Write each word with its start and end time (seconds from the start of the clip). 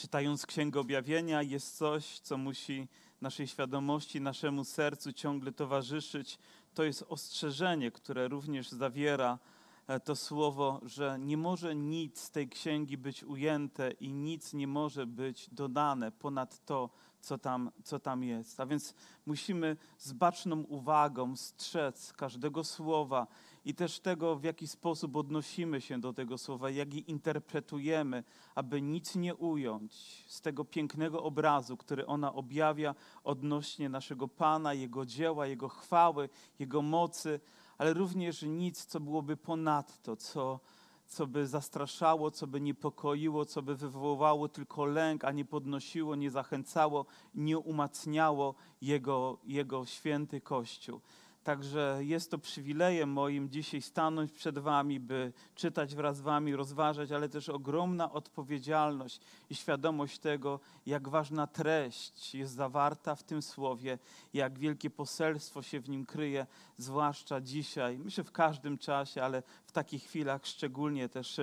czytając 0.00 0.46
Księgę 0.46 0.80
Objawienia, 0.80 1.42
jest 1.42 1.76
coś, 1.76 2.18
co 2.18 2.38
musi 2.38 2.88
naszej 3.20 3.46
świadomości, 3.46 4.20
naszemu 4.20 4.64
sercu 4.64 5.12
ciągle 5.12 5.52
towarzyszyć. 5.52 6.38
To 6.74 6.84
jest 6.84 7.04
ostrzeżenie, 7.08 7.90
które 7.90 8.28
również 8.28 8.68
zawiera 8.68 9.38
e, 9.86 10.00
to 10.00 10.16
słowo, 10.16 10.80
że 10.82 11.18
nie 11.18 11.36
może 11.36 11.74
nic 11.74 12.20
z 12.20 12.30
tej 12.30 12.48
księgi 12.48 12.96
być 12.96 13.24
ujęte 13.24 13.90
i 13.90 14.12
nic 14.12 14.52
nie 14.52 14.66
może 14.66 15.06
być 15.06 15.48
dodane 15.52 16.12
ponad 16.12 16.64
to, 16.64 16.90
co 17.20 17.38
tam, 17.38 17.70
co 17.84 17.98
tam 17.98 18.24
jest. 18.24 18.60
A 18.60 18.66
więc 18.66 18.94
musimy 19.26 19.76
z 19.98 20.12
baczną 20.12 20.60
uwagą 20.62 21.36
strzec 21.36 22.12
każdego 22.12 22.64
słowa 22.64 23.26
i 23.64 23.74
też 23.74 24.00
tego, 24.00 24.36
w 24.36 24.44
jaki 24.44 24.66
sposób 24.68 25.16
odnosimy 25.16 25.80
się 25.80 26.00
do 26.00 26.12
tego 26.12 26.38
słowa, 26.38 26.70
jak 26.70 26.94
je 26.94 27.00
interpretujemy, 27.00 28.24
aby 28.54 28.82
nic 28.82 29.16
nie 29.16 29.34
ująć 29.34 30.24
z 30.28 30.40
tego 30.40 30.64
pięknego 30.64 31.22
obrazu, 31.22 31.76
który 31.76 32.06
ona 32.06 32.34
objawia 32.34 32.94
odnośnie 33.24 33.88
naszego 33.88 34.28
Pana, 34.28 34.74
Jego 34.74 35.06
dzieła, 35.06 35.46
Jego 35.46 35.68
chwały, 35.68 36.28
Jego 36.58 36.82
mocy, 36.82 37.40
ale 37.78 37.94
również 37.94 38.42
nic, 38.42 38.84
co 38.84 39.00
byłoby 39.00 39.36
ponadto, 39.36 40.16
co, 40.16 40.60
co 41.06 41.26
by 41.26 41.46
zastraszało, 41.46 42.30
co 42.30 42.46
by 42.46 42.60
niepokoiło, 42.60 43.44
co 43.44 43.62
by 43.62 43.76
wywoływało 43.76 44.48
tylko 44.48 44.84
lęk, 44.84 45.24
a 45.24 45.32
nie 45.32 45.44
podnosiło, 45.44 46.16
nie 46.16 46.30
zachęcało, 46.30 47.06
nie 47.34 47.58
umacniało 47.58 48.54
Jego, 48.82 49.38
Jego 49.44 49.86
święty 49.86 50.40
Kościół. 50.40 51.00
Także 51.50 51.98
jest 52.00 52.30
to 52.30 52.38
przywilejem 52.38 53.12
moim 53.12 53.50
dzisiaj 53.50 53.82
stanąć 53.82 54.32
przed 54.32 54.58
Wami, 54.58 55.00
by 55.00 55.32
czytać 55.54 55.94
wraz 55.94 56.16
z 56.16 56.20
Wami, 56.20 56.56
rozważać, 56.56 57.12
ale 57.12 57.28
też 57.28 57.48
ogromna 57.48 58.12
odpowiedzialność 58.12 59.20
i 59.50 59.54
świadomość 59.54 60.18
tego, 60.18 60.60
jak 60.86 61.08
ważna 61.08 61.46
treść 61.46 62.34
jest 62.34 62.54
zawarta 62.54 63.14
w 63.14 63.22
tym 63.22 63.42
słowie, 63.42 63.98
jak 64.34 64.58
wielkie 64.58 64.90
poselstwo 64.90 65.62
się 65.62 65.80
w 65.80 65.88
nim 65.88 66.06
kryje, 66.06 66.46
zwłaszcza 66.76 67.40
dzisiaj, 67.40 67.98
myślę 67.98 68.24
w 68.24 68.32
każdym 68.32 68.78
czasie, 68.78 69.22
ale 69.22 69.42
w 69.64 69.72
takich 69.72 70.02
chwilach 70.02 70.46
szczególnie 70.46 71.08
też 71.08 71.40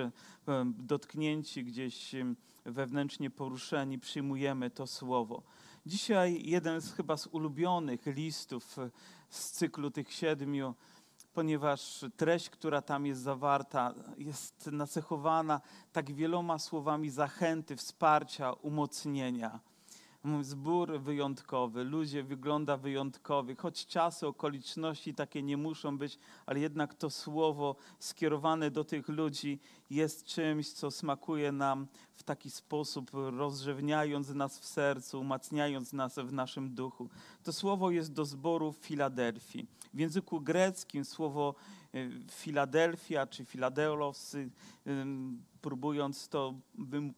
dotknięci 0.78 1.64
gdzieś 1.64 2.14
wewnętrznie 2.64 3.30
poruszeni, 3.30 3.98
przyjmujemy 3.98 4.70
to 4.70 4.86
słowo. 4.86 5.42
Dzisiaj 5.88 6.42
jeden 6.44 6.80
z 6.80 6.92
chyba 6.92 7.16
z 7.16 7.26
ulubionych 7.26 8.06
listów 8.06 8.76
z 9.28 9.50
cyklu 9.50 9.90
tych 9.90 10.12
siedmiu, 10.12 10.74
ponieważ 11.34 12.04
treść, 12.16 12.50
która 12.50 12.82
tam 12.82 13.06
jest 13.06 13.20
zawarta, 13.20 13.94
jest 14.18 14.66
nacechowana 14.66 15.60
tak 15.92 16.12
wieloma 16.12 16.58
słowami 16.58 17.10
zachęty, 17.10 17.76
wsparcia, 17.76 18.52
umocnienia. 18.52 19.60
Zbór 20.40 21.00
wyjątkowy, 21.00 21.84
ludzie 21.84 22.22
wygląda 22.22 22.76
wyjątkowy, 22.76 23.56
choć 23.56 23.86
czasy, 23.86 24.26
okoliczności 24.26 25.14
takie 25.14 25.42
nie 25.42 25.56
muszą 25.56 25.98
być, 25.98 26.18
ale 26.46 26.60
jednak 26.60 26.94
to 26.94 27.10
słowo 27.10 27.76
skierowane 27.98 28.70
do 28.70 28.84
tych 28.84 29.08
ludzi 29.08 29.58
jest 29.90 30.24
czymś, 30.24 30.72
co 30.72 30.90
smakuje 30.90 31.52
nam 31.52 31.86
w 32.14 32.22
taki 32.22 32.50
sposób, 32.50 33.10
rozrzewniając 33.12 34.28
nas 34.28 34.58
w 34.58 34.66
sercu, 34.66 35.20
umacniając 35.20 35.92
nas 35.92 36.14
w 36.18 36.32
naszym 36.32 36.74
duchu. 36.74 37.08
To 37.42 37.52
słowo 37.52 37.90
jest 37.90 38.12
do 38.12 38.24
zboru 38.24 38.72
w 38.72 38.76
Filadelfii. 38.76 39.66
W 39.94 39.98
języku 39.98 40.40
greckim 40.40 41.04
słowo 41.04 41.54
Filadelfia 42.30 43.26
czy 43.26 43.44
Filadelos, 43.44 44.36
próbując 45.60 46.28
to 46.28 46.54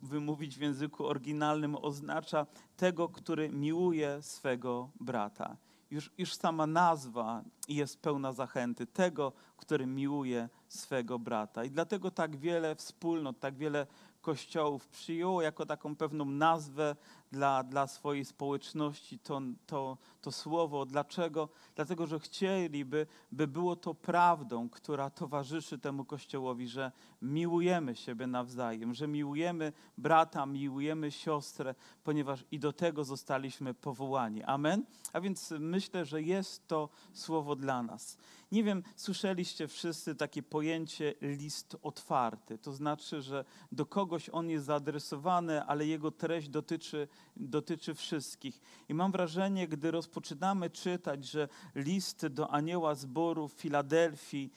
wymówić 0.03 0.59
w 0.59 0.61
języku 0.61 1.07
oryginalnym, 1.07 1.77
oznacza 1.77 2.47
tego, 2.77 3.09
który 3.09 3.51
miłuje 3.51 4.23
swego 4.23 4.91
brata. 5.01 5.57
Już, 5.91 6.11
już 6.19 6.35
sama 6.35 6.67
nazwa 6.67 7.45
jest 7.69 8.03
pełna 8.03 8.33
zachęty 8.33 8.87
tego, 8.87 9.33
który 9.57 9.87
miłuje 9.87 10.49
swego 10.69 11.19
brata. 11.19 11.65
I 11.65 11.71
dlatego 11.71 12.11
tak 12.11 12.37
wiele 12.37 12.75
wspólnot, 12.75 13.41
tak 13.41 13.57
wiele 13.57 13.87
kościołów 14.21 14.89
przyjęło 14.89 15.43
jako 15.43 15.67
taką 15.67 15.97
pewną 15.97 16.25
nazwę 16.25 16.97
dla, 17.33 17.63
dla 17.63 17.87
swojej 17.87 18.25
społeczności 18.25 19.19
to, 19.19 19.41
to, 19.67 19.99
to 20.21 20.33
słowo. 20.33 20.87
Dlaczego? 20.87 21.49
Dlatego, 21.75 22.07
że 22.07 22.21
chcieliby, 22.21 23.07
by 23.33 23.47
było 23.49 23.77
to 23.77 23.95
prawdą, 23.95 24.69
która 24.69 25.11
towarzyszy 25.11 25.79
temu 25.79 26.05
Kościołowi, 26.05 26.69
że 26.69 26.93
miłujemy 27.23 27.97
siebie 27.97 28.27
nawzajem, 28.27 28.95
że 28.95 29.09
miłujemy 29.09 29.73
brata, 29.99 30.47
miłujemy 30.47 31.11
siostrę, 31.11 31.75
ponieważ 32.05 32.45
i 32.51 32.59
do 32.59 32.73
tego 32.73 33.05
zostaliśmy 33.05 33.75
powołani. 33.75 34.43
Amen? 34.43 34.85
A 35.13 35.21
więc 35.21 35.55
myślę, 35.59 36.05
że 36.05 36.23
jest 36.23 36.69
to 36.69 36.89
słowo 37.13 37.57
dla 37.57 37.83
nas. 37.83 38.17
Nie 38.53 38.65
wiem, 38.65 38.83
słyszeliście 38.97 39.69
wszyscy 39.69 40.15
takie 40.15 40.43
pojęcie 40.43 41.15
list 41.21 41.77
otwarty. 41.83 42.59
To 42.59 42.73
znaczy, 42.73 43.23
że 43.23 43.45
do 43.73 43.87
kogoś 43.87 44.29
on 44.33 44.51
jest 44.51 44.67
zaadresowany, 44.67 45.65
ale 45.65 45.87
jego 45.87 46.11
treść 46.11 46.49
dotyczy 46.49 47.09
dotyczy 47.37 47.95
wszystkich. 47.95 48.61
I 48.89 48.95
mam 48.95 49.13
wrażenie, 49.13 49.69
gdy 49.69 49.91
rozpoczynamy 49.91 50.71
czytać, 50.71 51.25
że 51.25 51.49
list 51.75 52.27
do 52.27 52.51
anioła 52.51 52.95
zboru 52.95 53.49
w 53.49 53.53
Filadelfii 53.53 54.51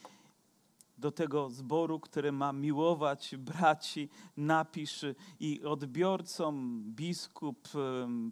do 1.03 1.11
tego 1.11 1.49
zboru, 1.49 1.99
który 1.99 2.31
ma 2.31 2.53
miłować 2.53 3.35
braci, 3.37 4.09
napisz 4.37 5.05
i 5.39 5.63
odbiorcom, 5.63 6.83
biskup, 6.85 7.67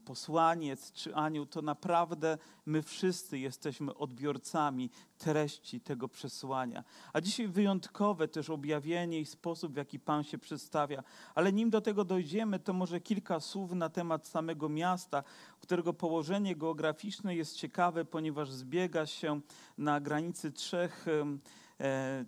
posłaniec 0.06 0.92
czy 0.92 1.16
anioł, 1.16 1.46
to 1.46 1.62
naprawdę 1.62 2.38
my 2.66 2.82
wszyscy 2.82 3.40
jesteśmy 3.40 3.96
odbiorcami 3.96 4.90
treści 5.18 5.82
tego 5.82 6.08
przesłania. 6.08 6.84
A 7.14 7.22
dzisiaj 7.22 7.48
wyjątkowe 7.48 8.28
też 8.28 8.50
objawienie 8.50 9.20
i 9.20 9.26
sposób, 9.26 9.74
w 9.74 9.78
jaki 9.78 10.00
Pan 10.00 10.24
się 10.24 10.38
przedstawia. 10.38 11.04
Ale 11.36 11.54
nim 11.54 11.70
do 11.70 11.82
tego 11.82 12.06
dojdziemy, 12.06 12.60
to 12.60 12.74
może 12.74 13.00
kilka 13.00 13.40
słów 13.40 13.72
na 13.72 13.90
temat 13.90 14.28
samego 14.28 14.70
miasta, 14.70 15.24
którego 15.60 15.94
położenie 15.94 16.56
geograficzne 16.56 17.36
jest 17.36 17.56
ciekawe, 17.56 18.06
ponieważ 18.06 18.52
zbiega 18.52 19.06
się 19.06 19.42
na 19.78 20.00
granicy 20.00 20.52
trzech 20.52 21.06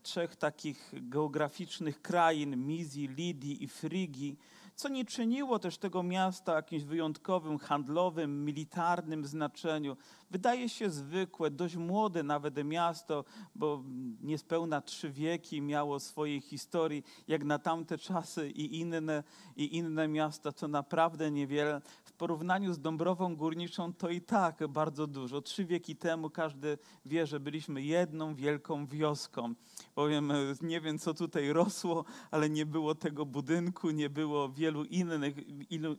trzech 0.03 0.35
takich 0.35 0.91
geograficznych 0.93 2.01
krain, 2.01 2.65
Mizji, 2.65 3.07
Lidii 3.07 3.63
i 3.63 3.67
Frygii, 3.67 4.37
co 4.75 4.89
nie 4.89 5.05
czyniło 5.05 5.59
też 5.59 5.77
tego 5.77 6.03
miasta 6.03 6.55
jakimś 6.55 6.83
wyjątkowym, 6.83 7.57
handlowym, 7.57 8.45
militarnym 8.45 9.25
znaczeniu. 9.25 9.97
Wydaje 10.33 10.69
się 10.69 10.89
zwykłe, 10.89 11.51
dość 11.51 11.75
młode 11.75 12.23
nawet 12.23 12.65
miasto, 12.65 13.25
bo 13.55 13.83
niespełna 14.21 14.81
trzy 14.81 15.09
wieki 15.09 15.61
miało 15.61 15.99
swojej 15.99 16.41
historii, 16.41 17.03
jak 17.27 17.43
na 17.43 17.59
tamte 17.59 17.97
czasy 17.97 18.49
i 18.49 18.79
inne, 18.79 19.23
i 19.55 19.77
inne 19.77 20.07
miasta, 20.07 20.51
to 20.51 20.67
naprawdę 20.67 21.31
niewiele. 21.31 21.81
W 22.03 22.11
porównaniu 22.11 22.73
z 22.73 22.79
Dąbrową 22.79 23.35
Górniczą 23.35 23.93
to 23.93 24.09
i 24.09 24.21
tak 24.21 24.67
bardzo 24.67 25.07
dużo. 25.07 25.41
Trzy 25.41 25.65
wieki 25.65 25.95
temu 25.95 26.29
każdy 26.29 26.77
wie, 27.05 27.27
że 27.27 27.39
byliśmy 27.39 27.81
jedną 27.81 28.35
wielką 28.35 28.87
wioską. 28.87 29.53
Powiem, 29.95 30.31
nie 30.61 30.81
wiem 30.81 30.99
co 30.99 31.13
tutaj 31.13 31.53
rosło, 31.53 32.05
ale 32.31 32.49
nie 32.49 32.65
było 32.65 32.95
tego 32.95 33.25
budynku, 33.25 33.89
nie 33.89 34.09
było 34.09 34.49
wielu 34.49 34.83
innych, 34.83 35.35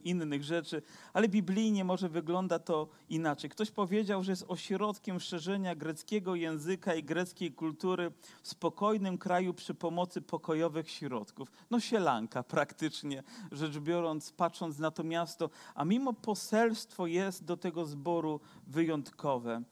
innych 0.05 0.44
rzeczy, 0.44 0.83
ale 1.12 1.28
biblijnie 1.28 1.84
może 1.84 2.09
wygląda 2.09 2.59
to 2.59 2.89
inaczej. 3.09 3.50
Ktoś 3.50 3.71
powiedział, 3.71 4.24
że 4.25 4.33
jest 4.33 4.45
ośrodkiem 4.49 5.21
szerzenia 5.21 5.75
greckiego 5.75 6.35
języka 6.35 6.95
i 6.95 7.05
greckiej 7.05 7.53
kultury 7.53 8.12
w 8.43 8.49
spokojnym 8.49 9.19
kraju 9.19 9.55
przy 9.55 9.75
pomocy 9.75 10.23
pokojowych 10.23 10.91
środków. 10.91 11.53
No 11.71 11.81
sielanka 11.81 12.43
praktycznie 12.43 13.23
rzecz 13.53 13.79
biorąc, 13.79 14.33
patrząc 14.33 14.79
na 14.79 14.91
to 14.91 15.05
miasto, 15.05 15.50
a 15.75 15.85
mimo 15.85 16.12
poselstwo 16.12 17.06
jest 17.06 17.44
do 17.44 17.56
tego 17.56 17.85
zboru 17.85 18.41
wyjątkowe. 18.67 19.62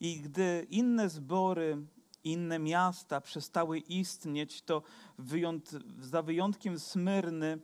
I 0.00 0.20
gdy 0.20 0.66
inne 0.70 1.08
zbory 1.08 1.78
inne 2.24 2.58
miasta 2.58 3.20
przestały 3.20 3.78
istnieć, 3.78 4.62
to 4.62 4.82
wyjąt, 5.18 5.70
za 6.00 6.22
wyjątkiem 6.22 6.78
Smyrny 6.78 7.58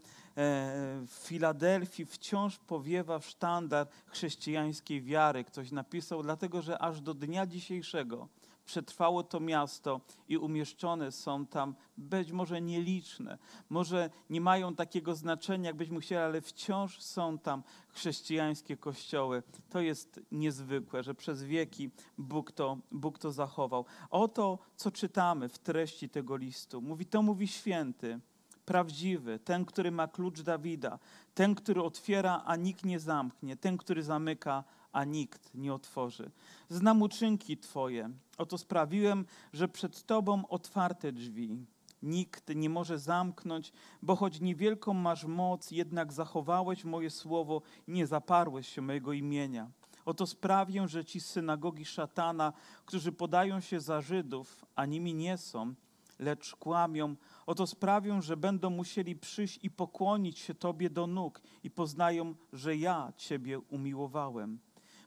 w 1.07 1.13
Filadelfii 1.25 2.07
wciąż 2.07 2.59
powiewa 2.59 3.21
sztandar 3.21 3.87
chrześcijańskiej 4.07 5.03
wiary. 5.03 5.45
Ktoś 5.45 5.73
napisał, 5.73 6.23
dlatego 6.23 6.63
że 6.63 6.83
aż 6.83 7.01
do 7.01 7.15
dnia 7.15 7.47
dzisiejszego 7.47 8.29
przetrwało 8.65 9.23
to 9.23 9.41
miasto 9.41 10.01
i 10.29 10.37
umieszczone 10.37 11.13
są 11.13 11.47
tam 11.47 11.75
być 11.97 12.33
może 12.33 12.61
nieliczne, 12.61 13.39
może 13.71 14.11
nie 14.31 14.41
mają 14.41 14.75
takiego 14.75 15.15
znaczenia, 15.15 15.67
jakbyśmy 15.67 16.01
chcieli, 16.01 16.21
ale 16.21 16.41
wciąż 16.41 17.01
są 17.01 17.39
tam 17.39 17.63
chrześcijańskie 17.89 18.77
kościoły. 18.77 19.43
To 19.71 19.81
jest 19.81 20.21
niezwykłe, 20.33 21.03
że 21.03 21.15
przez 21.15 21.45
wieki 21.45 21.91
Bóg 22.19 22.53
to, 22.53 22.79
Bóg 22.93 23.19
to 23.19 23.33
zachował. 23.33 23.85
Oto, 24.11 24.59
co 24.77 24.91
czytamy 24.91 25.49
w 25.49 25.59
treści 25.59 26.09
tego 26.09 26.37
listu. 26.37 26.83
Mówi, 26.83 27.07
to 27.07 27.23
mówi 27.23 27.49
święty 27.49 28.21
prawdziwy, 28.69 29.39
ten, 29.39 29.65
który 29.65 29.91
ma 29.91 30.09
klucz 30.09 30.41
Dawida, 30.41 30.99
ten, 31.35 31.55
który 31.55 31.83
otwiera, 31.83 32.43
a 32.45 32.57
nikt 32.57 32.85
nie 32.85 33.01
zamknie, 33.01 33.57
ten, 33.57 33.79
który 33.79 34.03
zamyka, 34.03 34.65
a 34.93 35.05
nikt 35.05 35.55
nie 35.55 35.75
otworzy. 35.75 36.31
Znam 36.69 37.03
uczynki 37.03 37.59
Twoje. 37.59 38.11
Oto 38.39 38.59
sprawiłem, 38.59 39.25
że 39.53 39.69
przed 39.69 40.07
Tobą 40.07 40.49
otwarte 40.49 41.13
drzwi. 41.13 41.67
Nikt 42.03 42.55
nie 42.55 42.71
może 42.71 42.99
zamknąć, 42.99 43.73
bo 44.03 44.17
choć 44.17 44.41
niewielką 44.41 44.95
masz 44.95 45.25
moc, 45.25 45.71
jednak 45.71 46.13
zachowałeś 46.13 46.85
moje 46.85 47.11
słowo 47.11 47.63
i 47.87 47.93
nie 47.93 48.07
zaparłeś 48.07 48.69
się 48.69 48.83
mojego 48.83 49.13
imienia. 49.13 49.71
Oto 50.05 50.27
sprawię, 50.27 50.89
że 50.89 51.05
ci 51.05 51.21
z 51.21 51.27
synagogi 51.27 51.85
szatana, 51.85 52.53
którzy 52.87 53.13
podają 53.13 53.61
się 53.61 53.81
za 53.81 54.01
Żydów, 54.01 54.65
a 54.77 54.87
nimi 54.87 55.15
nie 55.15 55.39
są, 55.39 55.75
lecz 56.19 56.57
kłamią, 56.57 57.17
oto 57.47 57.67
sprawią, 57.67 58.23
że 58.23 58.37
będą 58.37 58.71
musieli 58.71 59.17
przyjść 59.17 59.59
i 59.63 59.71
pokłonić 59.71 60.39
się 60.39 60.55
Tobie 60.55 60.91
do 60.91 61.07
nóg 61.07 61.41
i 61.65 61.71
poznają, 61.71 62.35
że 62.53 62.77
ja 62.77 63.13
Ciebie 63.17 63.59
umiłowałem. 63.59 64.59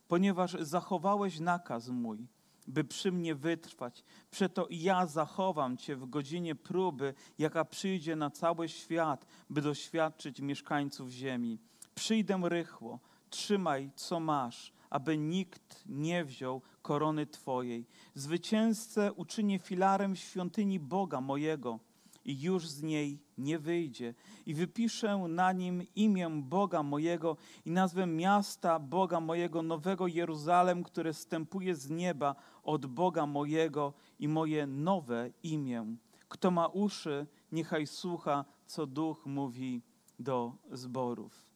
Ponieważ 0.07 0.51
zachowałeś 0.59 1.39
nakaz 1.39 1.89
mój, 1.89 2.27
by 2.67 2.83
przy 2.83 3.11
mnie 3.11 3.35
wytrwać, 3.35 4.03
przeto 4.31 4.67
ja 4.69 5.05
zachowam 5.05 5.77
Cię 5.77 5.95
w 5.95 6.09
godzinie 6.09 6.55
próby, 6.55 7.13
jaka 7.37 7.65
przyjdzie 7.65 8.15
na 8.15 8.29
cały 8.29 8.69
świat, 8.69 9.25
by 9.49 9.61
doświadczyć 9.61 10.41
mieszkańców 10.41 11.09
ziemi. 11.09 11.59
Przyjdę 11.95 12.39
rychło, 12.43 12.99
trzymaj, 13.29 13.91
co 13.95 14.19
masz, 14.19 14.73
aby 14.89 15.17
nikt 15.17 15.83
nie 15.85 16.25
wziął 16.25 16.61
korony 16.81 17.25
Twojej. 17.25 17.85
Zwycięzcę 18.15 19.13
uczynię 19.13 19.59
filarem 19.59 20.15
świątyni 20.15 20.79
Boga 20.79 21.21
mojego 21.21 21.79
i 22.25 22.41
już 22.41 22.69
z 22.69 22.83
niej 22.83 23.19
nie 23.37 23.59
wyjdzie. 23.59 24.13
I 24.45 24.53
wypiszę 24.53 25.17
na 25.17 25.51
nim 25.51 25.83
imię 25.95 26.29
Boga 26.29 26.83
mojego 26.83 27.37
i 27.65 27.71
nazwę 27.71 28.07
miasta 28.07 28.79
Boga 28.79 29.19
mojego, 29.19 29.61
nowego 29.61 30.07
Jeruzalem, 30.07 30.83
które 30.83 31.13
wstępuje 31.13 31.75
z 31.75 31.89
nieba 31.89 32.35
od 32.63 32.85
Boga 32.85 33.25
mojego 33.25 33.93
i 34.19 34.27
moje 34.27 34.67
nowe 34.67 35.29
imię. 35.43 35.95
Kto 36.27 36.51
ma 36.51 36.67
uszy, 36.67 37.27
niechaj 37.51 37.87
słucha, 37.87 38.45
co 38.65 38.85
Duch 38.85 39.25
mówi 39.25 39.81
do 40.19 40.53
zborów. 40.71 41.50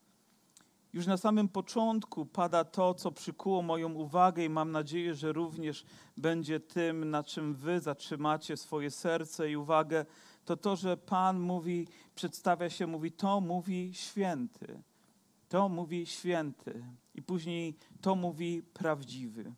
Już 0.96 1.08
na 1.08 1.18
samym 1.18 1.50
początku 1.50 2.26
pada 2.26 2.64
to, 2.64 2.94
co 2.94 3.12
przykuło 3.12 3.62
moją 3.62 3.94
uwagę, 3.94 4.46
i 4.46 4.50
mam 4.50 4.72
nadzieję, 4.72 5.16
że 5.16 5.34
również 5.34 5.86
będzie 6.18 6.60
tym, 6.60 7.10
na 7.10 7.24
czym 7.24 7.54
wy 7.54 7.80
zatrzymacie 7.80 8.58
swoje 8.58 8.92
serce 8.92 9.52
i 9.52 9.58
uwagę. 9.58 10.06
To 10.46 10.58
to, 10.58 10.76
że 10.76 10.98
Pan 10.98 11.40
mówi, 11.40 11.88
przedstawia 12.16 12.70
się, 12.70 12.88
mówi: 12.88 13.12
To 13.12 13.42
mówi 13.42 13.94
święty. 13.94 14.82
To 15.50 15.70
mówi 15.70 16.06
święty. 16.06 16.86
I 17.16 17.22
później 17.22 17.78
to 18.02 18.16
mówi 18.16 18.64
prawdziwy. 18.74 19.54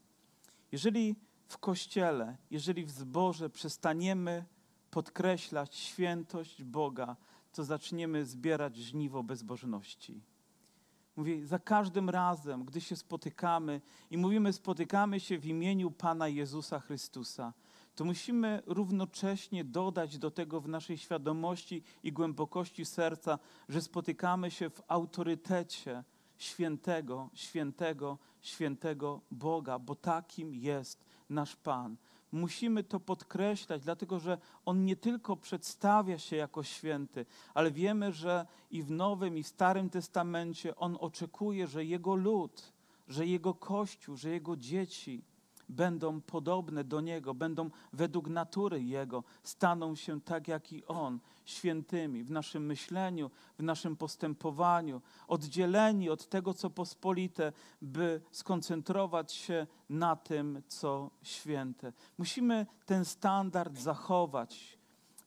Jeżeli 0.71 1.15
w 1.47 1.57
kościele, 1.57 2.37
jeżeli 2.51 2.85
w 2.85 2.91
zborze 2.91 3.49
przestaniemy 3.49 4.45
podkreślać 4.91 5.75
świętość 5.75 6.63
Boga, 6.63 7.15
to 7.51 7.63
zaczniemy 7.63 8.25
zbierać 8.25 8.75
żniwo 8.75 9.23
bezbożności. 9.23 10.21
Mówię, 11.17 11.45
za 11.45 11.59
każdym 11.59 12.09
razem, 12.09 12.65
gdy 12.65 12.81
się 12.81 12.95
spotykamy 12.95 13.81
i 14.11 14.17
mówimy, 14.17 14.53
spotykamy 14.53 15.19
się 15.19 15.39
w 15.39 15.45
imieniu 15.45 15.91
Pana 15.91 16.27
Jezusa 16.27 16.79
Chrystusa, 16.79 17.53
to 17.95 18.05
musimy 18.05 18.61
równocześnie 18.65 19.63
dodać 19.63 20.17
do 20.17 20.31
tego 20.31 20.61
w 20.61 20.67
naszej 20.67 20.97
świadomości 20.97 21.83
i 22.03 22.11
głębokości 22.11 22.85
serca, 22.85 23.39
że 23.69 23.81
spotykamy 23.81 24.51
się 24.51 24.69
w 24.69 24.81
autorytecie 24.87 26.03
świętego, 26.37 27.29
świętego, 27.33 28.17
świętego 28.41 29.21
Boga, 29.31 29.79
bo 29.79 29.95
takim 29.95 30.55
jest 30.55 31.05
nasz 31.29 31.55
Pan. 31.55 31.97
Musimy 32.31 32.83
to 32.83 32.99
podkreślać, 32.99 33.83
dlatego 33.83 34.19
że 34.19 34.37
On 34.65 34.85
nie 34.85 34.95
tylko 34.95 35.37
przedstawia 35.37 36.17
się 36.17 36.35
jako 36.35 36.63
święty, 36.63 37.25
ale 37.53 37.71
wiemy, 37.71 38.11
że 38.11 38.45
i 38.71 38.83
w 38.83 38.91
Nowym, 38.91 39.37
i 39.37 39.43
w 39.43 39.47
Starym 39.47 39.89
Testamencie 39.89 40.75
On 40.75 40.97
oczekuje, 40.99 41.67
że 41.67 41.85
Jego 41.85 42.15
lud, 42.15 42.73
że 43.07 43.25
Jego 43.25 43.53
Kościół, 43.53 44.15
że 44.15 44.29
Jego 44.29 44.57
dzieci 44.57 45.21
będą 45.69 46.21
podobne 46.21 46.83
do 46.83 47.01
Niego, 47.01 47.33
będą 47.33 47.69
według 47.93 48.27
natury 48.27 48.83
Jego, 48.83 49.23
staną 49.43 49.95
się 49.95 50.21
tak 50.21 50.47
jak 50.47 50.73
i 50.73 50.85
On, 50.85 51.19
świętymi 51.45 52.23
w 52.23 52.31
naszym 52.31 52.65
myśleniu, 52.65 53.31
w 53.59 53.63
naszym 53.63 53.95
postępowaniu, 53.95 55.01
oddzieleni 55.27 56.09
od 56.09 56.29
tego, 56.29 56.53
co 56.53 56.69
pospolite, 56.69 57.53
by 57.81 58.21
skoncentrować 58.31 59.33
się 59.33 59.67
na 59.89 60.15
tym, 60.15 60.61
co 60.67 61.11
święte. 61.23 61.93
Musimy 62.17 62.65
ten 62.85 63.05
standard 63.05 63.79
zachować 63.79 64.77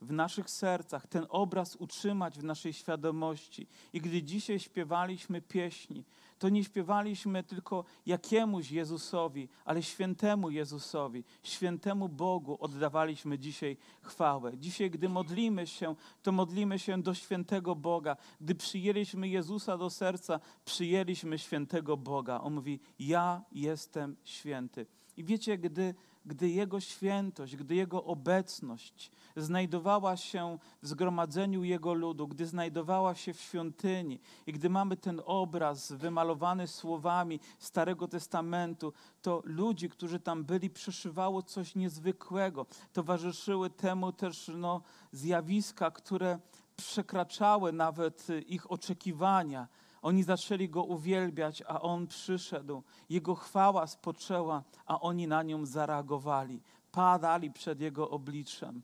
w 0.00 0.12
naszych 0.12 0.50
sercach, 0.50 1.06
ten 1.06 1.26
obraz 1.28 1.76
utrzymać 1.76 2.38
w 2.38 2.44
naszej 2.44 2.72
świadomości. 2.72 3.66
I 3.92 4.00
gdy 4.00 4.22
dzisiaj 4.22 4.58
śpiewaliśmy 4.58 5.42
pieśni, 5.42 6.04
to 6.40 6.48
nie 6.48 6.64
śpiewaliśmy 6.64 7.42
tylko 7.42 7.84
jakiemuś 8.06 8.70
Jezusowi, 8.70 9.48
ale 9.64 9.82
świętemu 9.82 10.50
Jezusowi, 10.50 11.25
świętemu 11.42 12.08
Bogu 12.08 12.56
oddawaliśmy 12.60 13.38
dzisiaj 13.38 13.76
chwałę. 14.02 14.58
Dzisiaj, 14.58 14.90
gdy 14.90 15.08
modlimy 15.08 15.66
się, 15.66 15.94
to 16.22 16.32
modlimy 16.32 16.78
się 16.78 17.02
do 17.02 17.14
świętego 17.14 17.75
Boga. 17.75 18.16
Gdy 18.40 18.54
przyjęliśmy 18.54 19.28
Jezusa 19.28 19.78
do 19.78 19.90
serca, 19.90 20.40
przyjęliśmy 20.64 21.38
świętego 21.38 21.96
Boga. 21.96 22.40
On 22.40 22.54
mówi: 22.54 22.81
Ja 22.98 23.44
jestem 23.52 24.16
święty. 24.25 24.87
I 25.16 25.25
wiecie, 25.25 25.58
gdy 25.58 25.94
gdy 26.26 26.49
Jego 26.49 26.81
świętość, 26.81 27.56
gdy 27.56 27.75
Jego 27.75 28.05
obecność 28.05 29.11
znajdowała 29.37 30.17
się 30.17 30.58
w 30.82 30.88
zgromadzeniu 30.88 31.64
Jego 31.64 31.94
ludu, 31.94 32.28
gdy 32.28 32.46
znajdowała 32.46 33.14
się 33.14 33.34
w 33.34 33.40
świątyni 33.40 34.20
i 34.46 34.52
gdy 34.52 34.70
mamy 34.70 34.96
ten 34.96 35.22
obraz 35.26 35.93
wymalowany 35.93 36.67
słowami 36.67 37.40
Starego 37.58 38.08
Testamentu, 38.08 38.93
to 39.22 39.43
ludzi, 39.44 39.88
którzy 39.88 40.20
tam 40.20 40.44
byli, 40.44 40.70
przeszywało 40.70 41.43
coś 41.43 41.75
niezwykłego. 41.75 42.66
Towarzyszyły 42.93 43.70
temu 43.70 44.12
też 44.12 44.50
no, 44.55 44.82
zjawiska, 45.12 45.90
które 45.90 46.38
przekraczały 46.76 47.73
nawet 47.73 48.26
ich 48.46 48.70
oczekiwania. 48.70 49.69
Oni 50.02 50.23
zaczęli 50.23 50.69
go 50.69 50.85
uwielbiać, 50.85 51.62
a 51.67 51.81
on 51.81 52.07
przyszedł. 52.07 52.83
Jego 53.11 53.35
chwała 53.35 53.87
spoczęła, 53.87 54.62
a 54.87 55.00
oni 55.00 55.26
na 55.26 55.42
nią 55.42 55.66
zareagowali. 55.66 56.61
Padali 56.92 57.50
przed 57.50 57.80
jego 57.80 58.11
obliczem. 58.11 58.83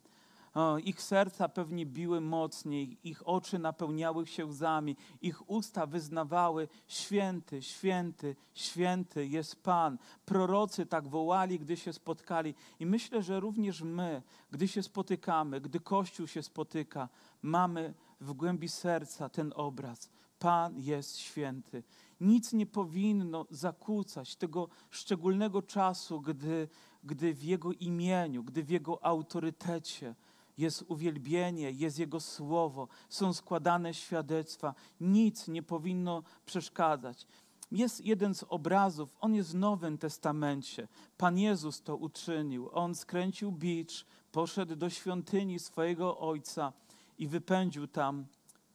Ich 0.83 1.01
serca 1.01 1.49
pewnie 1.49 1.85
biły 1.85 2.21
mocniej, 2.21 2.97
ich 3.03 3.27
oczy 3.27 3.59
napełniały 3.59 4.27
się 4.27 4.45
łzami, 4.45 4.95
ich 5.21 5.49
usta 5.49 5.85
wyznawały: 5.85 6.67
Święty, 6.87 7.61
święty, 7.61 8.35
święty 8.53 9.27
jest 9.27 9.63
Pan. 9.63 9.97
Prorocy 10.25 10.85
tak 10.85 11.07
wołali, 11.07 11.59
gdy 11.59 11.77
się 11.77 11.93
spotkali. 11.93 12.55
I 12.79 12.85
myślę, 12.85 13.23
że 13.23 13.39
również 13.39 13.81
my, 13.81 14.21
gdy 14.51 14.67
się 14.67 14.83
spotykamy, 14.83 15.61
gdy 15.61 15.79
Kościół 15.79 16.27
się 16.27 16.43
spotyka, 16.43 17.09
mamy 17.41 17.93
w 18.21 18.33
głębi 18.33 18.69
serca 18.69 19.29
ten 19.29 19.53
obraz. 19.55 20.09
Pan 20.39 20.79
jest 20.79 21.17
święty. 21.17 21.83
Nic 22.21 22.53
nie 22.53 22.65
powinno 22.65 23.45
zakłócać 23.49 24.35
tego 24.35 24.69
szczególnego 24.89 25.61
czasu, 25.61 26.21
gdy, 26.21 26.67
gdy 27.03 27.33
w 27.33 27.43
Jego 27.43 27.73
imieniu, 27.73 28.43
gdy 28.43 28.63
w 28.63 28.69
Jego 28.69 29.05
autorytecie 29.05 30.15
jest 30.57 30.83
uwielbienie, 30.87 31.71
jest 31.71 31.99
Jego 31.99 32.19
słowo, 32.19 32.87
są 33.09 33.33
składane 33.33 33.93
świadectwa. 33.93 34.75
Nic 35.01 35.47
nie 35.47 35.63
powinno 35.63 36.23
przeszkadzać. 36.45 37.27
Jest 37.71 38.05
jeden 38.05 38.35
z 38.35 38.43
obrazów, 38.43 39.15
on 39.19 39.35
jest 39.35 39.51
w 39.51 39.55
Nowym 39.55 39.97
Testamencie. 39.97 40.87
Pan 41.17 41.37
Jezus 41.37 41.81
to 41.81 41.95
uczynił. 41.95 42.69
On 42.73 42.95
skręcił 42.95 43.51
bicz, 43.51 44.05
poszedł 44.31 44.75
do 44.75 44.89
świątyni 44.89 45.59
swojego 45.59 46.17
Ojca 46.17 46.73
i 47.17 47.27
wypędził 47.27 47.87
tam 47.87 48.25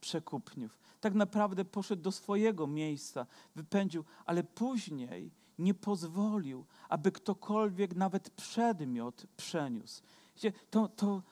przekupniów. 0.01 0.82
Tak 1.03 1.15
naprawdę 1.15 1.65
poszedł 1.65 2.03
do 2.03 2.13
swojego 2.13 2.67
miejsca, 2.67 3.27
wypędził, 3.55 4.05
ale 4.25 4.45
później 4.45 5.31
nie 5.59 5.75
pozwolił, 5.75 6.67
aby 6.89 7.13
ktokolwiek 7.13 7.97
nawet 7.97 8.31
przedmiot 8.31 9.27
przeniósł. 9.37 10.03
To, 10.71 10.89
to 10.89 11.23